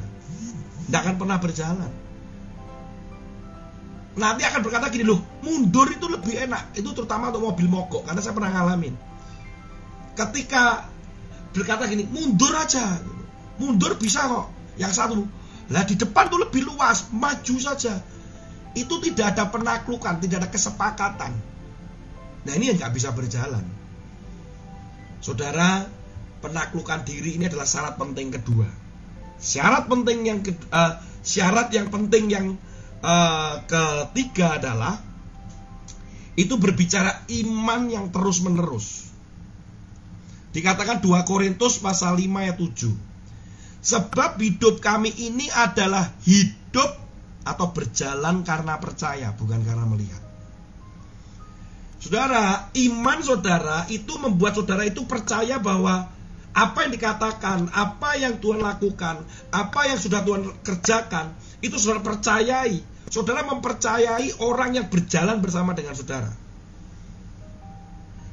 Tidak 0.89 1.01
akan 1.05 1.17
pernah 1.21 1.37
berjalan. 1.37 1.93
Nanti 4.19 4.43
akan 4.43 4.61
berkata 4.65 4.89
gini 4.89 5.05
loh, 5.05 5.21
mundur 5.45 5.87
itu 5.93 6.09
lebih 6.09 6.49
enak. 6.49 6.75
Itu 6.75 6.97
terutama 6.97 7.29
untuk 7.29 7.53
mobil 7.53 7.69
mogok, 7.69 8.09
karena 8.09 8.25
saya 8.25 8.33
pernah 8.33 8.51
ngalamin. 8.51 8.97
Ketika 10.17 10.89
berkata 11.53 11.85
gini, 11.87 12.09
mundur 12.09 12.51
aja. 12.57 12.99
Mundur 13.61 14.01
bisa 14.01 14.27
kok. 14.27 14.49
Yang 14.81 14.93
satu, 14.97 15.23
lah 15.69 15.85
di 15.85 15.95
depan 16.01 16.33
tuh 16.33 16.41
lebih 16.41 16.65
luas, 16.65 17.13
maju 17.13 17.57
saja. 17.61 18.01
Itu 18.73 18.97
tidak 19.05 19.37
ada 19.37 19.53
penaklukan, 19.53 20.17
tidak 20.25 20.47
ada 20.47 20.49
kesepakatan. 20.49 21.33
Nah 22.49 22.53
ini 22.57 22.73
yang 22.73 22.81
nggak 22.81 22.95
bisa 22.97 23.13
berjalan. 23.13 23.67
Saudara, 25.21 25.85
penaklukan 26.41 27.05
diri 27.05 27.37
ini 27.37 27.51
adalah 27.51 27.67
syarat 27.69 28.01
penting 28.01 28.33
kedua. 28.33 28.88
Syarat 29.39 29.87
penting 29.87 30.27
yang 30.27 30.39
uh, 30.75 30.99
syarat 31.23 31.71
yang 31.71 31.89
penting 31.95 32.27
yang 32.31 32.47
uh, 33.03 33.63
ketiga 33.71 34.59
adalah 34.59 34.99
itu 36.39 36.55
berbicara 36.55 37.27
iman 37.43 37.83
yang 37.91 38.07
terus 38.15 38.39
menerus. 38.43 39.11
Dikatakan 40.55 41.03
2 41.03 41.23
Korintus 41.27 41.83
pasal 41.83 42.19
5 42.19 42.31
ayat 42.35 42.57
7. 42.59 42.95
Sebab 43.79 44.43
hidup 44.43 44.83
kami 44.83 45.15
ini 45.15 45.47
adalah 45.51 46.15
hidup 46.27 46.99
atau 47.47 47.67
berjalan 47.71 48.43
karena 48.43 48.75
percaya, 48.79 49.35
bukan 49.35 49.63
karena 49.63 49.87
melihat. 49.87 50.23
Saudara, 51.99 52.71
iman 52.75 53.19
saudara 53.23 53.87
itu 53.91 54.15
membuat 54.23 54.55
saudara 54.55 54.87
itu 54.87 55.03
percaya 55.07 55.59
bahwa 55.59 56.11
apa 56.59 56.83
yang 56.83 56.93
dikatakan, 56.99 57.71
apa 57.71 58.19
yang 58.19 58.43
Tuhan 58.43 58.59
lakukan, 58.59 59.23
apa 59.55 59.81
yang 59.87 59.95
sudah 59.95 60.27
Tuhan 60.27 60.43
kerjakan, 60.67 61.31
itu 61.63 61.79
saudara 61.79 62.03
percayai. 62.03 62.83
Saudara 63.09 63.47
mempercayai 63.47 64.43
orang 64.43 64.75
yang 64.75 64.87
berjalan 64.91 65.39
bersama 65.39 65.73
dengan 65.73 65.95
saudara. 65.95 66.35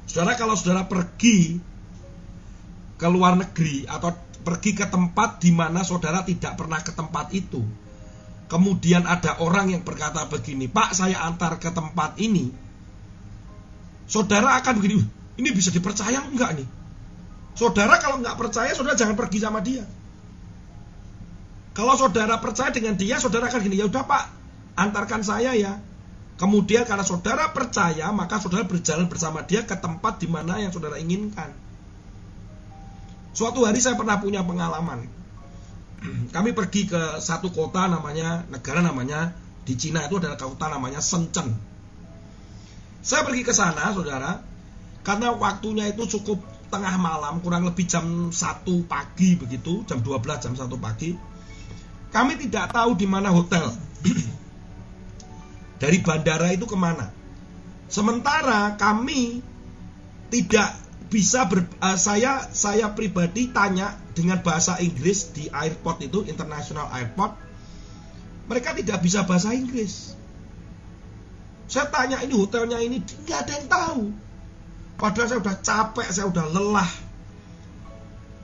Saudara 0.09 0.33
kalau 0.35 0.57
saudara 0.57 0.89
pergi 0.89 1.61
ke 2.97 3.07
luar 3.07 3.37
negeri 3.37 3.85
atau 3.85 4.09
pergi 4.41 4.73
ke 4.73 4.89
tempat 4.89 5.39
di 5.39 5.53
mana 5.53 5.85
saudara 5.85 6.25
tidak 6.25 6.57
pernah 6.57 6.81
ke 6.81 6.91
tempat 6.97 7.29
itu. 7.31 7.61
Kemudian 8.45 9.05
ada 9.05 9.37
orang 9.41 9.73
yang 9.73 9.81
berkata 9.85 10.25
begini, 10.25 10.65
Pak 10.65 10.97
saya 10.97 11.21
antar 11.29 11.61
ke 11.61 11.69
tempat 11.69 12.17
ini. 12.17 12.49
Saudara 14.05 14.57
akan 14.61 14.81
begini, 14.81 15.01
ini 15.41 15.49
bisa 15.49 15.69
dipercaya 15.73 16.25
enggak 16.25 16.61
nih? 16.61 16.84
Saudara 17.55 17.95
kalau 18.03 18.19
nggak 18.19 18.35
percaya, 18.35 18.75
saudara 18.75 18.99
jangan 18.99 19.15
pergi 19.15 19.39
sama 19.39 19.63
dia. 19.63 19.87
Kalau 21.75 21.95
saudara 21.99 22.39
percaya 22.39 22.71
dengan 22.71 22.95
dia, 22.95 23.19
saudara 23.19 23.47
akan 23.47 23.59
gini, 23.63 23.79
ya 23.79 23.87
udah 23.87 24.03
Pak, 24.03 24.23
antarkan 24.79 25.23
saya 25.23 25.55
ya. 25.55 25.79
Kemudian 26.35 26.83
karena 26.83 27.03
saudara 27.03 27.51
percaya, 27.55 28.11
maka 28.11 28.43
saudara 28.43 28.67
berjalan 28.67 29.07
bersama 29.07 29.43
dia 29.47 29.63
ke 29.63 29.75
tempat 29.79 30.19
di 30.19 30.27
mana 30.27 30.59
yang 30.59 30.71
saudara 30.75 30.99
inginkan. 30.99 31.55
Suatu 33.35 33.63
hari 33.63 33.79
saya 33.79 33.99
pernah 33.99 34.19
punya 34.19 34.43
pengalaman. 34.43 35.07
Kami 36.35 36.51
pergi 36.51 36.87
ke 36.91 37.19
satu 37.23 37.51
kota 37.51 37.87
namanya, 37.87 38.43
negara 38.51 38.83
namanya, 38.83 39.35
di 39.63 39.79
Cina 39.79 40.03
itu 40.07 40.19
adalah 40.19 40.39
kota 40.39 40.71
namanya 40.71 40.99
Shenzhen. 40.99 41.55
Saya 43.03 43.23
pergi 43.27 43.43
ke 43.43 43.51
sana, 43.51 43.91
saudara, 43.91 44.43
karena 45.03 45.35
waktunya 45.35 45.91
itu 45.91 46.07
cukup 46.19 46.54
tengah 46.75 46.99
malam, 46.99 47.39
kurang 47.39 47.63
lebih 47.63 47.87
jam 47.87 48.35
1 48.35 48.35
pagi 48.83 49.39
begitu, 49.39 49.87
jam 49.87 50.03
12, 50.03 50.43
jam 50.43 50.51
1 50.51 50.67
pagi. 50.75 51.15
Kami 52.11 52.33
tidak 52.35 52.75
tahu 52.75 52.99
di 52.99 53.07
mana 53.07 53.31
hotel. 53.31 53.71
Dari 55.81 56.03
bandara 56.03 56.51
itu 56.51 56.67
ke 56.67 56.75
mana. 56.75 57.07
Sementara 57.87 58.75
kami 58.75 59.39
tidak 60.27 60.75
bisa 61.07 61.47
ber, 61.47 61.63
uh, 61.79 61.95
saya 61.95 62.49
saya 62.51 62.91
pribadi 62.91 63.47
tanya 63.55 63.95
dengan 64.11 64.41
bahasa 64.43 64.75
Inggris 64.83 65.31
di 65.31 65.47
airport 65.47 66.03
itu 66.03 66.25
international 66.27 66.91
airport 66.91 67.37
mereka 68.49 68.73
tidak 68.73 68.99
bisa 69.05 69.23
bahasa 69.23 69.53
Inggris 69.53 70.17
saya 71.69 71.87
tanya 71.93 72.19
ini 72.25 72.33
hotelnya 72.33 72.81
ini 72.81 72.99
nggak 72.99 73.39
ada 73.47 73.51
yang 73.53 73.67
tahu 73.69 74.01
padahal 74.95 75.27
saya 75.27 75.39
udah 75.41 75.55
capek 75.61 76.07
saya 76.11 76.25
udah 76.29 76.45
lelah. 76.51 76.91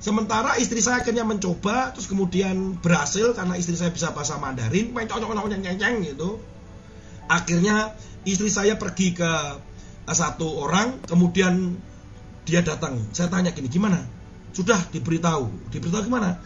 Sementara 0.02 0.58
istri 0.58 0.82
saya 0.82 1.06
akhirnya 1.06 1.22
mencoba 1.22 1.94
terus 1.94 2.10
kemudian 2.10 2.82
berhasil 2.82 3.38
karena 3.38 3.54
istri 3.54 3.78
saya 3.78 3.94
bisa 3.94 4.10
bahasa 4.10 4.42
Mandarin 4.42 4.90
main 4.92 5.06
cocok 5.06 5.30
cocok 5.30 5.94
gitu. 6.02 6.42
Akhirnya 7.30 7.94
istri 8.26 8.50
saya 8.50 8.76
pergi 8.82 9.14
ke 9.14 9.32
satu 10.10 10.66
orang 10.66 11.06
kemudian 11.06 11.78
dia 12.44 12.66
datang. 12.66 12.98
Saya 13.14 13.30
tanya 13.30 13.54
gini 13.54 13.70
gimana? 13.70 14.02
Sudah 14.52 14.82
diberitahu. 14.90 15.70
Diberitahu 15.70 16.10
gimana? 16.10 16.42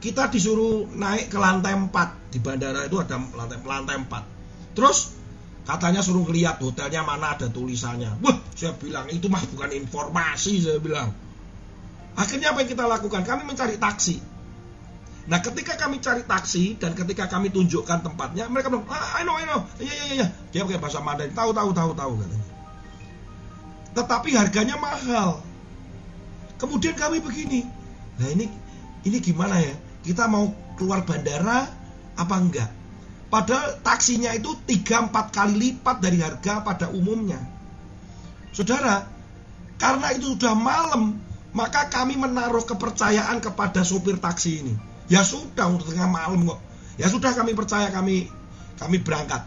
Kita 0.00 0.28
disuruh 0.28 0.88
naik 0.92 1.32
ke 1.32 1.38
lantai 1.40 1.76
4 1.76 1.88
di 2.30 2.38
bandara 2.38 2.86
itu 2.86 2.96
ada 3.02 3.18
lantai 3.18 3.58
lantai 3.66 3.96
4 3.98 4.40
terus 4.78 5.19
katanya 5.68 6.00
suruh 6.00 6.26
lihat 6.28 6.60
hotelnya 6.60 7.04
mana 7.04 7.36
ada 7.36 7.46
tulisannya 7.48 8.20
wah 8.24 8.36
saya 8.56 8.76
bilang 8.76 9.06
itu 9.12 9.26
mah 9.28 9.42
bukan 9.50 9.70
informasi 9.74 10.60
saya 10.64 10.78
bilang 10.80 11.12
akhirnya 12.16 12.52
apa 12.52 12.64
yang 12.64 12.70
kita 12.70 12.84
lakukan 12.86 13.22
kami 13.24 13.42
mencari 13.46 13.76
taksi 13.76 14.40
Nah, 15.20 15.38
ketika 15.38 15.78
kami 15.78 16.02
cari 16.02 16.26
taksi 16.26 16.74
dan 16.74 16.90
ketika 16.90 17.30
kami 17.30 17.54
tunjukkan 17.54 18.02
tempatnya, 18.02 18.50
mereka 18.50 18.66
bilang, 18.66 18.88
ah, 18.90 19.14
I 19.14 19.22
know, 19.22 19.38
I 19.38 19.46
know, 19.46 19.62
iya, 19.78 19.92
iya, 19.94 20.06
iya. 20.10 20.26
Dia 20.50 20.66
pakai 20.66 20.82
bahasa 20.82 20.98
Mandarin, 20.98 21.30
tahu, 21.36 21.54
tahu, 21.54 21.70
tahu, 21.70 21.92
tahu 21.94 22.12
katanya 22.18 22.50
tetapi 23.94 24.38
harganya 24.38 24.78
mahal. 24.78 25.42
Kemudian 26.60 26.92
kami 26.94 27.24
begini, 27.24 27.64
nah 28.20 28.28
ini 28.28 28.46
ini 29.08 29.16
gimana 29.18 29.56
ya? 29.58 29.74
Kita 30.04 30.28
mau 30.28 30.52
keluar 30.76 31.02
bandara 31.08 31.66
apa 32.14 32.34
enggak? 32.36 32.70
Padahal 33.30 33.78
taksinya 33.86 34.34
itu 34.34 34.50
3-4 34.66 35.14
kali 35.30 35.54
lipat 35.54 36.02
dari 36.02 36.18
harga 36.18 36.66
pada 36.66 36.90
umumnya. 36.90 37.38
Saudara, 38.50 39.06
karena 39.78 40.10
itu 40.18 40.34
sudah 40.34 40.58
malam, 40.58 41.22
maka 41.54 41.86
kami 41.86 42.18
menaruh 42.18 42.66
kepercayaan 42.66 43.38
kepada 43.38 43.86
sopir 43.86 44.18
taksi 44.18 44.66
ini. 44.66 44.74
Ya 45.06 45.22
sudah 45.22 45.70
untuk 45.70 45.94
tengah 45.94 46.10
malam 46.10 46.42
kok. 46.42 46.58
Ya 46.98 47.06
sudah 47.06 47.30
kami 47.30 47.54
percaya 47.54 47.88
kami 47.94 48.28
kami 48.76 48.96
berangkat 49.00 49.44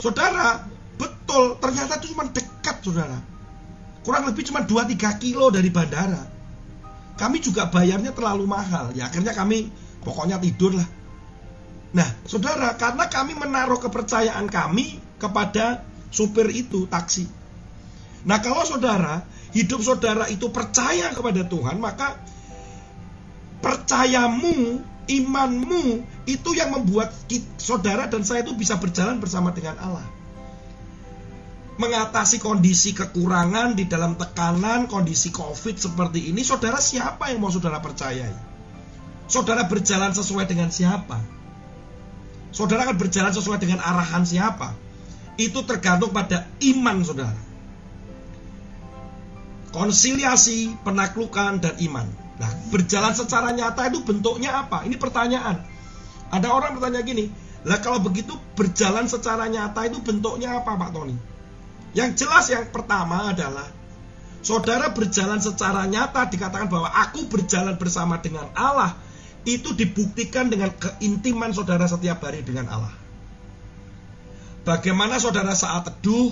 Saudara, 0.00 0.64
betul 1.32 1.56
ternyata 1.58 1.98
itu 1.98 2.12
cuma 2.12 2.28
dekat 2.28 2.76
saudara 2.84 3.18
kurang 4.02 4.28
lebih 4.28 4.44
cuma 4.46 4.62
2-3 4.66 5.22
kilo 5.22 5.48
dari 5.48 5.70
bandara 5.72 6.28
kami 7.16 7.38
juga 7.40 7.70
bayarnya 7.70 8.12
terlalu 8.12 8.44
mahal 8.44 8.90
ya 8.92 9.08
akhirnya 9.08 9.32
kami 9.32 9.70
pokoknya 10.02 10.36
tidur 10.42 10.76
lah 10.76 10.88
nah 11.92 12.08
saudara 12.24 12.74
karena 12.80 13.08
kami 13.08 13.36
menaruh 13.36 13.80
kepercayaan 13.80 14.48
kami 14.48 14.96
kepada 15.20 15.84
supir 16.08 16.48
itu 16.52 16.88
taksi 16.88 17.28
nah 18.24 18.40
kalau 18.40 18.64
saudara 18.64 19.24
hidup 19.52 19.84
saudara 19.84 20.28
itu 20.32 20.48
percaya 20.48 21.12
kepada 21.12 21.44
Tuhan 21.44 21.76
maka 21.76 22.16
percayamu 23.60 24.80
imanmu 25.06 25.84
itu 26.24 26.50
yang 26.56 26.72
membuat 26.72 27.12
saudara 27.60 28.08
dan 28.08 28.24
saya 28.24 28.46
itu 28.46 28.56
bisa 28.56 28.80
berjalan 28.80 29.20
bersama 29.20 29.52
dengan 29.52 29.76
Allah 29.76 30.06
mengatasi 31.80 32.38
kondisi 32.38 32.92
kekurangan 32.92 33.72
di 33.72 33.88
dalam 33.88 34.14
tekanan 34.14 34.86
kondisi 34.86 35.32
COVID 35.32 35.80
seperti 35.80 36.28
ini, 36.28 36.44
saudara 36.44 36.76
siapa 36.76 37.32
yang 37.32 37.40
mau 37.40 37.48
saudara 37.48 37.80
percayai? 37.80 38.34
Saudara 39.24 39.64
berjalan 39.64 40.12
sesuai 40.12 40.44
dengan 40.44 40.68
siapa? 40.68 41.41
Saudara 42.52 42.84
akan 42.84 42.96
berjalan 43.00 43.32
sesuai 43.32 43.58
dengan 43.58 43.80
arahan 43.80 44.28
siapa? 44.28 44.76
Itu 45.40 45.64
tergantung 45.64 46.12
pada 46.12 46.44
iman 46.60 47.00
saudara. 47.00 47.40
Konsiliasi, 49.72 50.76
penaklukan, 50.84 51.64
dan 51.64 51.74
iman. 51.80 52.04
Nah, 52.36 52.52
berjalan 52.68 53.16
secara 53.16 53.56
nyata 53.56 53.88
itu 53.88 54.04
bentuknya 54.04 54.68
apa? 54.68 54.84
Ini 54.84 55.00
pertanyaan. 55.00 55.64
Ada 56.28 56.48
orang 56.52 56.76
bertanya 56.76 57.00
gini, 57.00 57.32
lah 57.64 57.80
kalau 57.80 58.04
begitu 58.04 58.36
berjalan 58.52 59.08
secara 59.08 59.48
nyata 59.48 59.88
itu 59.88 60.04
bentuknya 60.04 60.60
apa 60.60 60.76
Pak 60.76 60.90
Tony? 60.92 61.16
Yang 61.96 62.24
jelas 62.24 62.48
yang 62.52 62.68
pertama 62.68 63.32
adalah 63.32 63.68
saudara 64.42 64.90
berjalan 64.90 65.38
secara 65.38 65.86
nyata 65.86 66.28
dikatakan 66.28 66.66
bahwa 66.66 66.90
aku 66.90 67.28
berjalan 67.30 67.78
bersama 67.78 68.18
dengan 68.18 68.48
Allah 68.56 68.96
itu 69.42 69.74
dibuktikan 69.74 70.46
dengan 70.46 70.70
keintiman 70.74 71.50
saudara 71.50 71.86
setiap 71.90 72.22
hari 72.22 72.46
dengan 72.46 72.70
Allah. 72.70 72.94
Bagaimana 74.62 75.18
saudara 75.18 75.50
saat 75.58 75.90
teduh, 75.90 76.30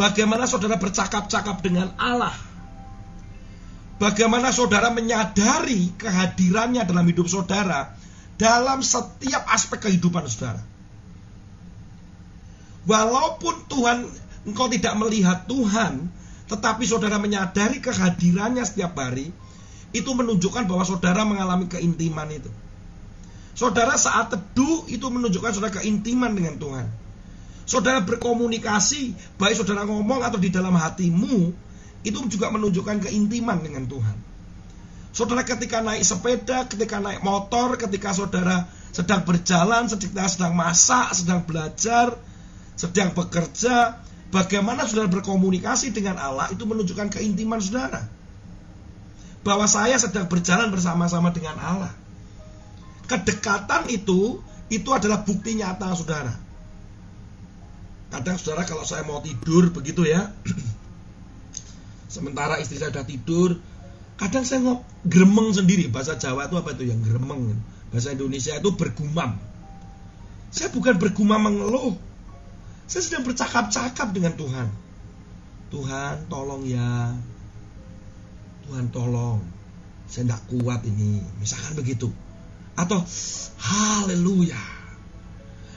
bagaimana 0.00 0.48
saudara 0.48 0.80
bercakap-cakap 0.80 1.60
dengan 1.60 1.92
Allah, 2.00 2.32
bagaimana 4.00 4.48
saudara 4.48 4.88
menyadari 4.88 5.92
kehadirannya 6.00 6.88
dalam 6.88 7.04
hidup 7.04 7.28
saudara 7.28 7.92
dalam 8.40 8.80
setiap 8.80 9.44
aspek 9.52 9.88
kehidupan 9.88 10.24
saudara. 10.28 10.60
Walaupun 12.86 13.66
Tuhan 13.66 14.08
engkau 14.46 14.70
tidak 14.70 14.94
melihat 14.96 15.44
Tuhan, 15.50 16.06
tetapi 16.46 16.86
saudara 16.86 17.18
menyadari 17.18 17.82
kehadirannya 17.82 18.62
setiap 18.62 18.94
hari, 18.94 19.34
itu 19.94 20.10
menunjukkan 20.10 20.66
bahwa 20.66 20.82
saudara 20.82 21.22
mengalami 21.22 21.70
keintiman 21.70 22.26
itu. 22.30 22.50
Saudara 23.56 23.96
saat 23.96 24.28
teduh 24.28 24.84
itu 24.90 25.06
menunjukkan 25.08 25.56
saudara 25.56 25.72
keintiman 25.80 26.32
dengan 26.36 26.60
Tuhan. 26.60 26.86
Saudara 27.66 27.98
berkomunikasi, 28.04 29.16
baik 29.40 29.58
saudara 29.58 29.88
ngomong 29.88 30.22
atau 30.22 30.38
di 30.38 30.54
dalam 30.54 30.76
hatimu, 30.76 31.50
itu 32.06 32.18
juga 32.30 32.52
menunjukkan 32.54 33.08
keintiman 33.08 33.58
dengan 33.58 33.90
Tuhan. 33.90 34.16
Saudara 35.10 35.42
ketika 35.42 35.80
naik 35.80 36.04
sepeda, 36.04 36.68
ketika 36.68 37.00
naik 37.00 37.24
motor, 37.24 37.80
ketika 37.80 38.12
saudara 38.12 38.68
sedang 38.92 39.24
berjalan, 39.24 39.88
ketika 39.88 40.28
sedang 40.28 40.52
masak, 40.52 41.16
sedang 41.16 41.42
belajar, 41.42 42.14
sedang 42.76 43.16
bekerja, 43.16 43.96
bagaimana 44.28 44.84
saudara 44.84 45.08
berkomunikasi 45.08 45.96
dengan 45.96 46.20
Allah 46.20 46.52
itu 46.52 46.68
menunjukkan 46.68 47.08
keintiman 47.08 47.58
saudara. 47.64 48.04
Bahwa 49.46 49.70
saya 49.70 49.94
sedang 49.94 50.26
berjalan 50.26 50.74
bersama-sama 50.74 51.30
dengan 51.30 51.54
Allah. 51.62 51.94
Kedekatan 53.06 53.86
itu 53.94 54.42
itu 54.66 54.90
adalah 54.90 55.22
bukti 55.22 55.54
nyata 55.54 55.94
saudara. 55.94 56.34
Kadang 58.10 58.34
saudara 58.42 58.66
kalau 58.66 58.82
saya 58.82 59.06
mau 59.06 59.22
tidur 59.22 59.70
begitu 59.70 60.02
ya. 60.02 60.34
Sementara 62.14 62.58
istri 62.58 62.82
saya 62.82 62.90
sudah 62.90 63.06
tidur, 63.06 63.62
kadang 64.18 64.42
saya 64.42 64.66
ngop 64.66 64.82
gremeng 65.06 65.54
sendiri. 65.54 65.86
Bahasa 65.86 66.18
Jawa 66.18 66.50
itu 66.50 66.58
apa 66.58 66.74
itu 66.74 66.90
yang 66.90 66.98
gremeng? 67.06 67.54
Bahasa 67.94 68.10
Indonesia 68.10 68.58
itu 68.58 68.74
bergumam. 68.74 69.38
Saya 70.50 70.74
bukan 70.74 70.98
bergumam 70.98 71.38
mengeluh, 71.46 71.94
saya 72.86 73.02
sedang 73.02 73.26
bercakap-cakap 73.26 74.14
dengan 74.14 74.38
Tuhan. 74.38 74.68
Tuhan 75.74 76.30
tolong 76.30 76.62
ya. 76.62 77.18
Tuhan 78.66 78.90
tolong. 78.90 79.40
Saya 80.06 80.30
tidak 80.30 80.42
kuat 80.50 80.80
ini. 80.86 81.22
Misalkan 81.38 81.78
begitu. 81.78 82.10
Atau 82.76 83.02
haleluya. 83.62 84.58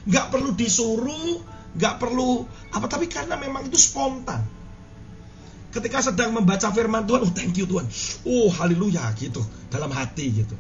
Gak 0.10 0.34
perlu 0.34 0.58
disuruh, 0.58 1.42
gak 1.78 2.02
perlu 2.02 2.44
apa 2.74 2.86
tapi 2.90 3.06
karena 3.06 3.38
memang 3.38 3.70
itu 3.70 3.78
spontan. 3.78 4.42
Ketika 5.70 6.02
sedang 6.02 6.34
membaca 6.34 6.74
firman 6.74 7.06
Tuhan, 7.06 7.30
oh 7.30 7.34
thank 7.34 7.54
you 7.54 7.70
Tuhan. 7.70 7.86
Oh 8.26 8.50
haleluya 8.50 9.06
gitu 9.22 9.46
dalam 9.70 9.94
hati 9.94 10.34
gitu. 10.34 10.58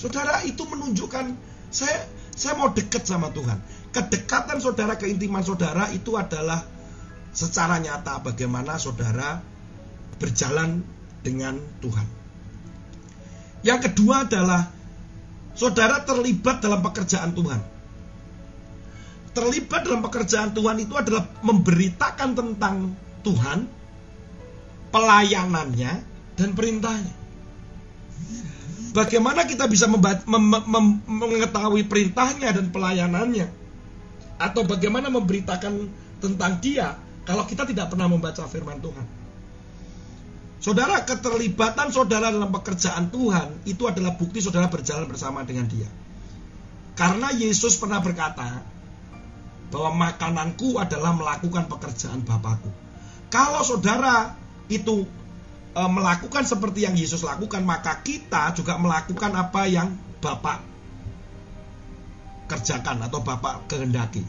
Saudara 0.00 0.40
itu 0.48 0.64
menunjukkan 0.64 1.36
saya 1.68 2.08
saya 2.32 2.56
mau 2.56 2.72
dekat 2.72 3.04
sama 3.04 3.30
Tuhan 3.30 3.60
kedekatan 3.94 4.58
saudara, 4.58 4.98
keintiman 4.98 5.46
saudara 5.46 5.86
itu 5.94 6.18
adalah 6.18 6.66
secara 7.30 7.78
nyata 7.78 8.18
bagaimana 8.26 8.74
saudara 8.82 9.38
berjalan 10.18 10.82
dengan 11.24 11.56
Tuhan. 11.80 12.06
Yang 13.64 13.90
kedua 13.90 14.28
adalah 14.28 14.68
saudara 15.56 16.04
terlibat 16.04 16.60
dalam 16.60 16.84
pekerjaan 16.84 17.32
Tuhan. 17.32 17.60
Terlibat 19.34 19.80
dalam 19.82 20.04
pekerjaan 20.04 20.54
Tuhan 20.54 20.76
itu 20.78 20.94
adalah 20.94 21.26
memberitakan 21.42 22.30
tentang 22.38 22.94
Tuhan, 23.24 23.66
pelayanannya, 24.94 25.92
dan 26.38 26.48
perintahnya. 26.54 27.14
Bagaimana 28.94 29.42
kita 29.42 29.66
bisa 29.66 29.90
mengetahui 29.90 31.82
perintahnya 31.90 32.54
dan 32.54 32.70
pelayanannya? 32.70 33.64
atau 34.38 34.66
bagaimana 34.66 35.10
memberitakan 35.10 35.74
tentang 36.18 36.58
dia 36.58 36.98
kalau 37.22 37.46
kita 37.46 37.64
tidak 37.64 37.92
pernah 37.92 38.10
membaca 38.10 38.44
firman 38.50 38.82
Tuhan. 38.82 39.06
Saudara, 40.64 41.04
keterlibatan 41.04 41.92
saudara 41.92 42.32
dalam 42.32 42.48
pekerjaan 42.48 43.12
Tuhan 43.12 43.68
itu 43.68 43.84
adalah 43.84 44.16
bukti 44.16 44.40
saudara 44.40 44.72
berjalan 44.72 45.04
bersama 45.04 45.44
dengan 45.44 45.68
dia. 45.68 45.92
Karena 46.96 47.28
Yesus 47.36 47.76
pernah 47.76 48.00
berkata 48.00 48.64
bahwa 49.68 50.08
makananku 50.08 50.80
adalah 50.80 51.12
melakukan 51.12 51.68
pekerjaan 51.68 52.24
Bapakku. 52.24 52.72
Kalau 53.28 53.60
saudara 53.60 54.40
itu 54.72 55.04
e, 55.76 55.82
melakukan 55.84 56.48
seperti 56.48 56.88
yang 56.88 56.96
Yesus 56.96 57.20
lakukan, 57.28 57.60
maka 57.60 58.00
kita 58.00 58.56
juga 58.56 58.80
melakukan 58.80 59.36
apa 59.36 59.68
yang 59.68 59.92
Bapak 60.24 60.64
kerjakan 62.48 63.04
atau 63.04 63.20
Bapak 63.20 63.68
kehendaki. 63.68 64.24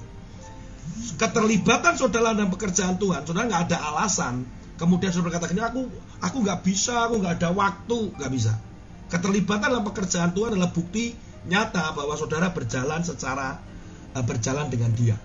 Keterlibatan 1.15 1.95
saudara 1.95 2.35
dalam 2.35 2.51
pekerjaan 2.51 2.99
Tuhan, 2.99 3.23
saudara 3.23 3.47
nggak 3.47 3.63
ada 3.71 3.77
alasan. 3.87 4.43
Kemudian 4.75 5.11
saudara 5.15 5.39
katakan, 5.39 5.71
aku 5.71 5.87
aku 6.19 6.37
nggak 6.43 6.59
bisa, 6.67 7.07
aku 7.07 7.23
nggak 7.23 7.39
ada 7.39 7.49
waktu, 7.55 8.11
nggak 8.19 8.31
bisa. 8.31 8.59
Keterlibatan 9.07 9.71
dalam 9.71 9.85
pekerjaan 9.87 10.35
Tuhan 10.35 10.57
adalah 10.57 10.73
bukti 10.75 11.15
nyata 11.47 11.95
bahwa 11.95 12.17
saudara 12.19 12.51
berjalan 12.51 13.05
secara 13.05 13.61
uh, 14.11 14.23
berjalan 14.25 14.67
dengan 14.67 14.91
Dia. 14.91 15.15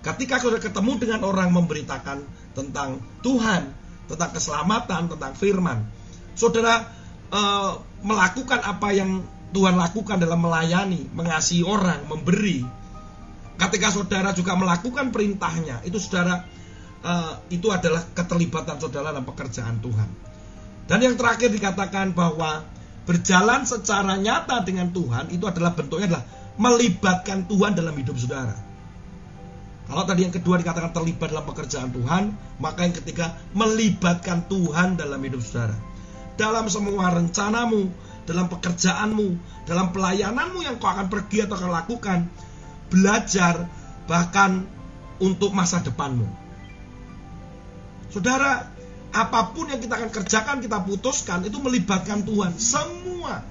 Ketika 0.00 0.40
saudara 0.40 0.64
ketemu 0.64 0.96
dengan 0.96 1.20
orang 1.28 1.52
memberitakan 1.52 2.24
tentang 2.56 3.04
Tuhan, 3.20 3.76
tentang 4.08 4.30
keselamatan, 4.32 5.12
tentang 5.12 5.32
firman, 5.36 5.84
saudara 6.32 6.88
uh, 7.28 7.84
melakukan 8.00 8.64
apa 8.64 8.96
yang 8.96 9.20
Tuhan 9.50 9.76
lakukan 9.76 10.16
dalam 10.22 10.40
melayani, 10.40 11.10
mengasihi 11.10 11.66
orang, 11.66 12.06
memberi. 12.06 12.62
Ketika 13.60 13.92
saudara 13.92 14.32
juga 14.32 14.56
melakukan 14.56 15.12
perintahnya, 15.12 15.84
itu 15.84 16.00
saudara 16.00 16.48
uh, 17.04 17.40
itu 17.52 17.68
adalah 17.72 18.04
keterlibatan 18.12 18.76
saudara 18.80 19.12
dalam 19.12 19.26
pekerjaan 19.26 19.80
Tuhan. 19.80 20.08
Dan 20.90 20.98
yang 21.06 21.14
terakhir 21.14 21.54
dikatakan 21.54 22.12
bahwa 22.12 22.66
berjalan 23.06 23.62
secara 23.62 24.18
nyata 24.18 24.62
dengan 24.66 24.90
Tuhan 24.90 25.30
itu 25.30 25.46
adalah 25.46 25.74
bentuknya 25.74 26.16
adalah 26.16 26.26
melibatkan 26.58 27.46
Tuhan 27.46 27.78
dalam 27.78 27.94
hidup 27.94 28.18
saudara. 28.18 28.54
Kalau 29.90 30.06
tadi 30.06 30.22
yang 30.22 30.34
kedua 30.34 30.62
dikatakan 30.62 30.94
terlibat 30.94 31.34
dalam 31.34 31.46
pekerjaan 31.50 31.90
Tuhan, 31.90 32.30
maka 32.62 32.86
yang 32.86 32.94
ketiga 32.94 33.34
melibatkan 33.58 34.46
Tuhan 34.46 34.94
dalam 34.94 35.18
hidup 35.18 35.42
saudara. 35.42 35.74
Dalam 36.38 36.70
semua 36.70 37.10
rencanamu, 37.10 37.90
dalam 38.22 38.46
pekerjaanmu, 38.46 39.28
dalam 39.66 39.90
pelayananmu 39.90 40.62
yang 40.62 40.78
kau 40.78 40.94
akan 40.94 41.10
pergi 41.10 41.42
atau 41.42 41.58
akan 41.58 41.70
lakukan, 41.74 42.18
belajar 42.86 43.66
bahkan 44.06 44.62
untuk 45.18 45.50
masa 45.50 45.82
depanmu. 45.82 46.39
Saudara, 48.10 48.66
apa 49.10 49.40
pun 49.54 49.70
yang 49.70 49.78
kita 49.78 49.94
akan 49.98 50.10
kerjakan, 50.10 50.56
kita 50.62 50.78
putuskan 50.82 51.46
itu 51.46 51.58
melibatkan 51.62 52.22
Tuhan. 52.26 52.54
Semua. 52.58 53.42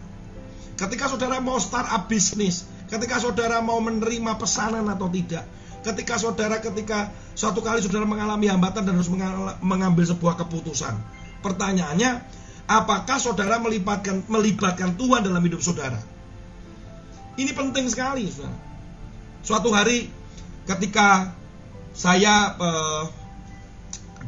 Ketika 0.80 1.12
saudara 1.12 1.44
mau 1.44 1.60
startup 1.60 2.08
bisnis, 2.08 2.64
ketika 2.88 3.20
saudara 3.20 3.60
mau 3.60 3.84
menerima 3.84 4.40
pesanan 4.40 4.88
atau 4.88 5.12
tidak, 5.12 5.44
ketika 5.84 6.16
saudara 6.16 6.64
ketika 6.64 7.12
suatu 7.36 7.60
kali 7.60 7.84
saudara 7.84 8.08
mengalami 8.08 8.48
hambatan 8.48 8.88
dan 8.88 8.96
harus 8.96 9.12
mengambil 9.60 10.08
sebuah 10.08 10.40
keputusan. 10.40 10.96
Pertanyaannya, 11.44 12.24
Apakah 12.70 13.18
saudara 13.18 13.58
melibatkan 13.58 14.22
melibatkan 14.30 14.94
Tuhan 14.94 15.26
dalam 15.26 15.42
hidup 15.42 15.58
saudara? 15.58 15.98
Ini 17.34 17.50
penting 17.58 17.90
sekali, 17.90 18.30
saudara. 18.30 18.54
Suatu 19.42 19.74
hari 19.74 20.14
ketika 20.70 21.34
saya 21.98 22.54
uh, 22.62 23.10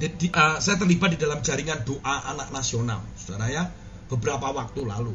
di, 0.09 0.27
uh, 0.33 0.57
saya 0.57 0.81
terlibat 0.81 1.13
di 1.13 1.19
dalam 1.21 1.43
jaringan 1.45 1.85
doa 1.85 2.33
anak 2.33 2.49
nasional, 2.49 3.05
saudara 3.13 3.51
ya, 3.51 3.63
beberapa 4.09 4.49
waktu 4.49 4.81
lalu. 4.81 5.13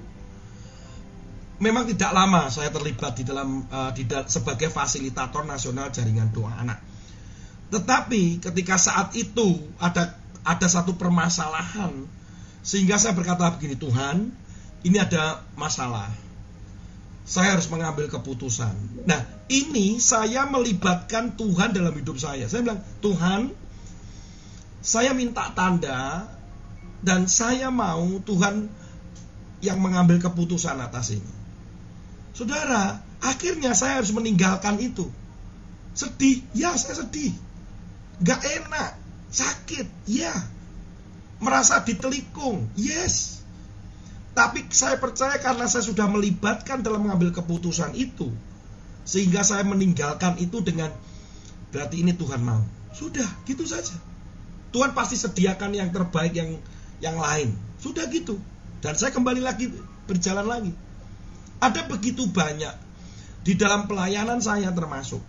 Memang 1.57 1.89
tidak 1.89 2.13
lama 2.13 2.53
saya 2.53 2.69
terlibat 2.69 3.17
di 3.17 3.25
dalam 3.25 3.65
uh, 3.73 3.91
di, 3.97 4.05
sebagai 4.29 4.69
fasilitator 4.69 5.43
nasional 5.49 5.89
jaringan 5.91 6.31
doa 6.31 6.53
anak. 6.53 6.79
Tetapi 7.73 8.39
ketika 8.39 8.77
saat 8.79 9.17
itu 9.19 9.59
ada 9.81 10.15
ada 10.47 10.67
satu 10.71 10.95
permasalahan 10.95 12.07
sehingga 12.67 12.99
saya 12.99 13.15
berkata 13.15 13.47
begini, 13.55 13.79
Tuhan, 13.79 14.35
ini 14.83 14.99
ada 14.99 15.47
masalah. 15.55 16.11
Saya 17.23 17.55
harus 17.55 17.71
mengambil 17.71 18.11
keputusan. 18.11 19.07
Nah, 19.07 19.23
ini 19.47 20.03
saya 20.03 20.51
melibatkan 20.51 21.39
Tuhan 21.39 21.71
dalam 21.71 21.95
hidup 21.95 22.19
saya. 22.19 22.51
Saya 22.51 22.67
bilang, 22.67 22.83
Tuhan, 22.99 23.55
Saya 24.87 25.11
minta 25.19 25.51
tanda 25.51 26.31
dan 27.03 27.27
saya 27.27 27.75
mau 27.75 28.23
Tuhan 28.23 28.71
yang 29.59 29.83
mengambil 29.83 30.23
keputusan 30.23 30.79
atas 30.79 31.11
ini. 31.11 31.33
Saudara, 32.31 33.03
akhirnya 33.19 33.75
saya 33.75 33.99
harus 33.99 34.15
meninggalkan 34.15 34.79
itu. 34.79 35.11
Sedih, 35.91 36.47
ya 36.55 36.79
saya 36.79 37.03
sedih. 37.03 37.35
Gak 38.23 38.39
enak, 38.39 38.95
sakit, 39.35 40.07
ya. 40.07 40.31
Merasa 41.43 41.83
ditelikung, 41.83 42.71
yes. 42.79 43.43
Tapi 44.39 44.71
saya 44.71 45.03
percaya 45.03 45.35
karena 45.43 45.67
saya 45.67 45.83
sudah 45.83 46.07
melibatkan 46.07 46.87
dalam 46.87 47.11
mengambil 47.11 47.35
keputusan 47.35 47.97
itu, 47.99 48.31
sehingga 49.03 49.43
saya 49.43 49.67
meninggalkan 49.67 50.39
itu 50.39 50.63
dengan 50.63 50.95
berarti 51.75 52.07
ini 52.07 52.15
Tuhan 52.15 52.39
mau. 52.45 52.63
Sudah, 52.95 53.27
gitu 53.49 53.67
saja. 53.67 53.97
Tuhan 54.75 54.93
pasti 54.93 55.17
sediakan 55.19 55.73
yang 55.75 55.91
terbaik 55.91 56.35
yang 56.35 56.59
yang 56.99 57.17
lain. 57.17 57.55
Sudah 57.79 58.09
gitu. 58.09 58.39
Dan 58.81 58.95
saya 58.97 59.13
kembali 59.13 59.41
lagi 59.43 59.71
berjalan 60.07 60.47
lagi. 60.47 60.73
Ada 61.61 61.89
begitu 61.89 62.29
banyak 62.29 62.75
di 63.47 63.55
dalam 63.55 63.87
pelayanan 63.87 64.43
saya 64.43 64.75
termasuk. 64.75 65.23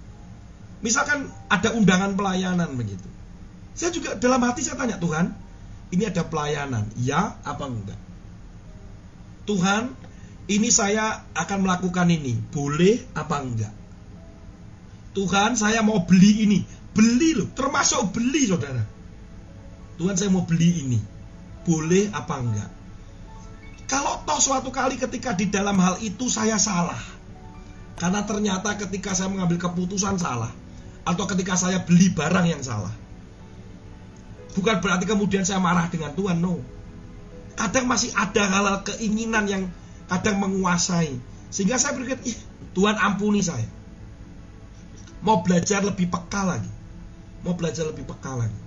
Misalkan 0.81 1.29
ada 1.49 1.73
undangan 1.73 2.13
pelayanan 2.13 2.73
begitu. 2.77 3.05
Saya 3.77 3.93
juga 3.93 4.17
dalam 4.17 4.41
hati 4.41 4.65
saya 4.65 4.77
tanya 4.77 4.97
Tuhan, 4.97 5.33
ini 5.93 6.03
ada 6.09 6.25
pelayanan, 6.25 6.89
ya 6.97 7.37
apa 7.45 7.65
enggak? 7.69 7.99
Tuhan, 9.45 9.93
ini 10.49 10.69
saya 10.73 11.23
akan 11.37 11.59
melakukan 11.61 12.09
ini, 12.09 12.35
boleh 12.51 13.05
apa 13.13 13.37
enggak? 13.37 13.73
Tuhan, 15.13 15.57
saya 15.57 15.85
mau 15.85 16.03
beli 16.03 16.45
ini, 16.45 16.59
beli 16.93 17.37
loh, 17.37 17.49
termasuk 17.53 18.17
beli 18.17 18.49
saudara. 18.49 18.96
Tuhan, 19.97 20.13
saya 20.13 20.29
mau 20.29 20.45
beli 20.45 20.85
ini, 20.85 20.99
boleh 21.65 22.13
apa 22.13 22.37
enggak? 22.37 22.69
Kalau 23.89 24.21
toh 24.29 24.37
suatu 24.37 24.69
kali 24.69 24.93
ketika 25.01 25.33
di 25.33 25.49
dalam 25.49 25.73
hal 25.81 25.97
itu 26.05 26.29
saya 26.29 26.61
salah, 26.61 27.01
karena 27.97 28.21
ternyata 28.21 28.77
ketika 28.77 29.17
saya 29.17 29.33
mengambil 29.33 29.57
keputusan 29.57 30.21
salah, 30.21 30.53
atau 31.01 31.25
ketika 31.25 31.57
saya 31.57 31.81
beli 31.81 32.13
barang 32.13 32.45
yang 32.45 32.61
salah, 32.61 32.93
bukan 34.53 34.77
berarti 34.85 35.09
kemudian 35.09 35.41
saya 35.41 35.57
marah 35.57 35.89
dengan 35.89 36.13
Tuhan, 36.13 36.37
no. 36.37 36.61
Kadang 37.57 37.89
masih 37.89 38.13
ada 38.13 38.45
hal-hal 38.45 38.85
keinginan 38.85 39.49
yang 39.49 39.63
kadang 40.05 40.37
menguasai 40.37 41.17
sehingga 41.49 41.81
saya 41.81 41.97
berpikir 41.97 42.21
ih 42.29 42.37
Tuhan 42.77 43.01
ampuni 43.01 43.41
saya. 43.41 43.65
Mau 45.25 45.41
belajar 45.41 45.81
lebih 45.81 46.05
peka 46.05 46.45
lagi. 46.45 46.69
Mau 47.41 47.57
belajar 47.57 47.89
lebih 47.89 48.05
peka 48.05 48.37
lagi 48.37 48.66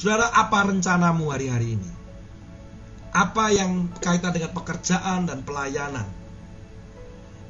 saudara 0.00 0.32
apa 0.32 0.64
rencanamu 0.64 1.28
hari-hari 1.28 1.76
ini 1.76 1.90
apa 3.12 3.52
yang 3.52 3.92
berkaitan 3.92 4.32
dengan 4.32 4.50
pekerjaan 4.56 5.28
dan 5.28 5.44
pelayanan 5.44 6.08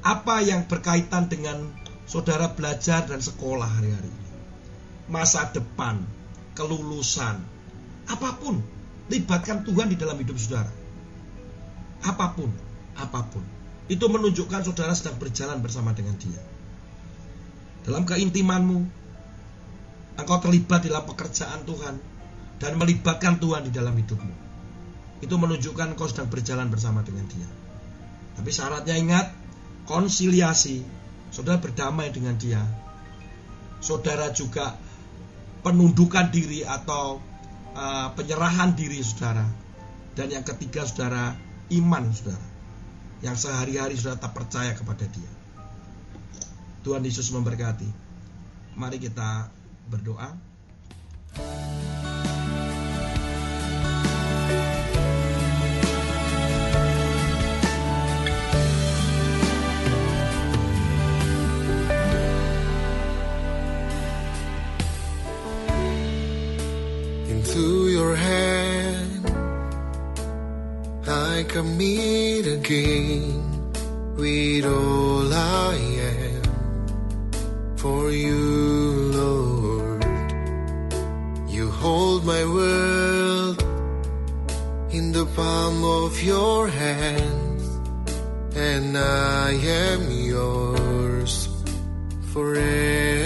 apa 0.03 0.43
yang 0.43 0.67
berkaitan 0.67 1.31
dengan 1.31 1.71
saudara 2.11 2.51
belajar 2.51 3.07
dan 3.07 3.23
sekolah 3.23 3.71
hari-hari 3.71 4.11
ini 4.11 4.31
masa 5.07 5.47
depan 5.55 6.03
kelulusan 6.59 7.39
apa 8.11 8.35
pun 8.43 8.59
libatkan 9.11 9.67
Tuhan 9.67 9.91
di 9.91 9.97
dalam 9.99 10.17
hidup 10.19 10.39
saudara. 10.39 10.71
Apa 12.07 12.33
pun, 12.33 12.49
apa 12.97 13.27
pun. 13.27 13.43
Itu 13.91 14.07
menunjukkan 14.07 14.67
saudara 14.67 14.95
sedang 14.95 15.19
berjalan 15.19 15.59
bersama 15.59 15.91
dengan 15.93 16.15
dia. 16.17 16.39
Dalam 17.83 18.07
keintimanmu, 18.07 18.79
engkau 20.17 20.39
terlibat 20.39 20.87
dalam 20.87 21.05
pekerjaan 21.05 21.67
Tuhan 21.67 21.95
dan 22.61 22.77
melibatkan 22.77 23.41
Tuhan 23.41 23.67
di 23.67 23.73
dalam 23.73 23.97
hidupmu. 23.97 24.35
Itu 25.25 25.41
menunjukkan 25.41 25.97
engkau 25.97 26.07
sedang 26.07 26.29
berjalan 26.29 26.69
bersama 26.69 27.01
dengan 27.01 27.25
dia. 27.27 27.49
Tapi 28.37 28.51
syaratnya 28.53 28.97
ingat, 29.01 29.27
konsiliasi, 29.89 30.85
saudara 31.33 31.57
berdamai 31.57 32.13
dengan 32.13 32.37
dia. 32.37 32.61
Saudara 33.81 34.29
juga 34.33 34.77
penundukan 35.65 36.29
diri 36.29 36.65
atau 36.65 37.21
uh, 37.73 38.09
penyerahan 38.13 38.77
diri 38.77 39.01
saudara. 39.01 39.45
Dan 40.13 40.29
yang 40.29 40.45
ketiga 40.45 40.85
saudara, 40.85 41.33
iman 41.73 42.05
saudara. 42.13 42.45
Yang 43.25 43.49
sehari-hari 43.49 43.97
saudara 43.97 44.21
tak 44.21 44.37
percaya 44.37 44.73
kepada 44.77 45.05
dia. 45.09 45.33
Tuhan 46.81 47.05
Yesus 47.05 47.29
memberkati. 47.33 47.89
Mari 48.77 48.97
kita 48.97 49.53
berdoa. 49.93 50.33
Commit 71.51 72.47
again 72.47 73.73
with 74.17 74.65
all 74.65 75.35
I 75.35 75.75
am 75.75 76.43
for 77.77 78.13
you, 78.13 79.11
Lord. 79.21 80.05
You 81.49 81.71
hold 81.71 82.25
my 82.25 82.45
world 82.45 83.61
in 84.93 85.11
the 85.11 85.27
palm 85.35 85.83
of 85.85 86.23
your 86.23 86.69
hands, 86.69 87.65
and 88.55 88.97
I 88.97 89.51
am 89.53 90.03
yours 90.11 91.49
forever. 92.33 93.20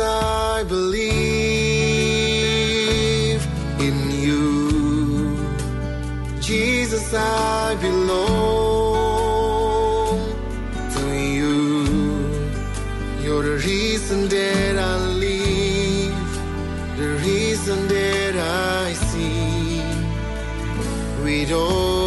I 0.00 0.64
believe 0.64 1.10
in 3.78 4.10
you. 4.10 5.36
Jesus, 6.40 7.14
I 7.14 7.76
belong 7.80 8.18
to 10.96 11.04
you. 11.38 11.84
You're 13.22 13.42
the 13.42 13.58
reason 13.64 14.28
that 14.28 14.78
I 14.78 14.96
live, 15.26 16.30
the 16.96 17.10
reason 17.26 17.88
that 17.88 18.36
I 18.36 18.92
see. 18.94 19.82
With 21.22 21.52
all 21.52 21.99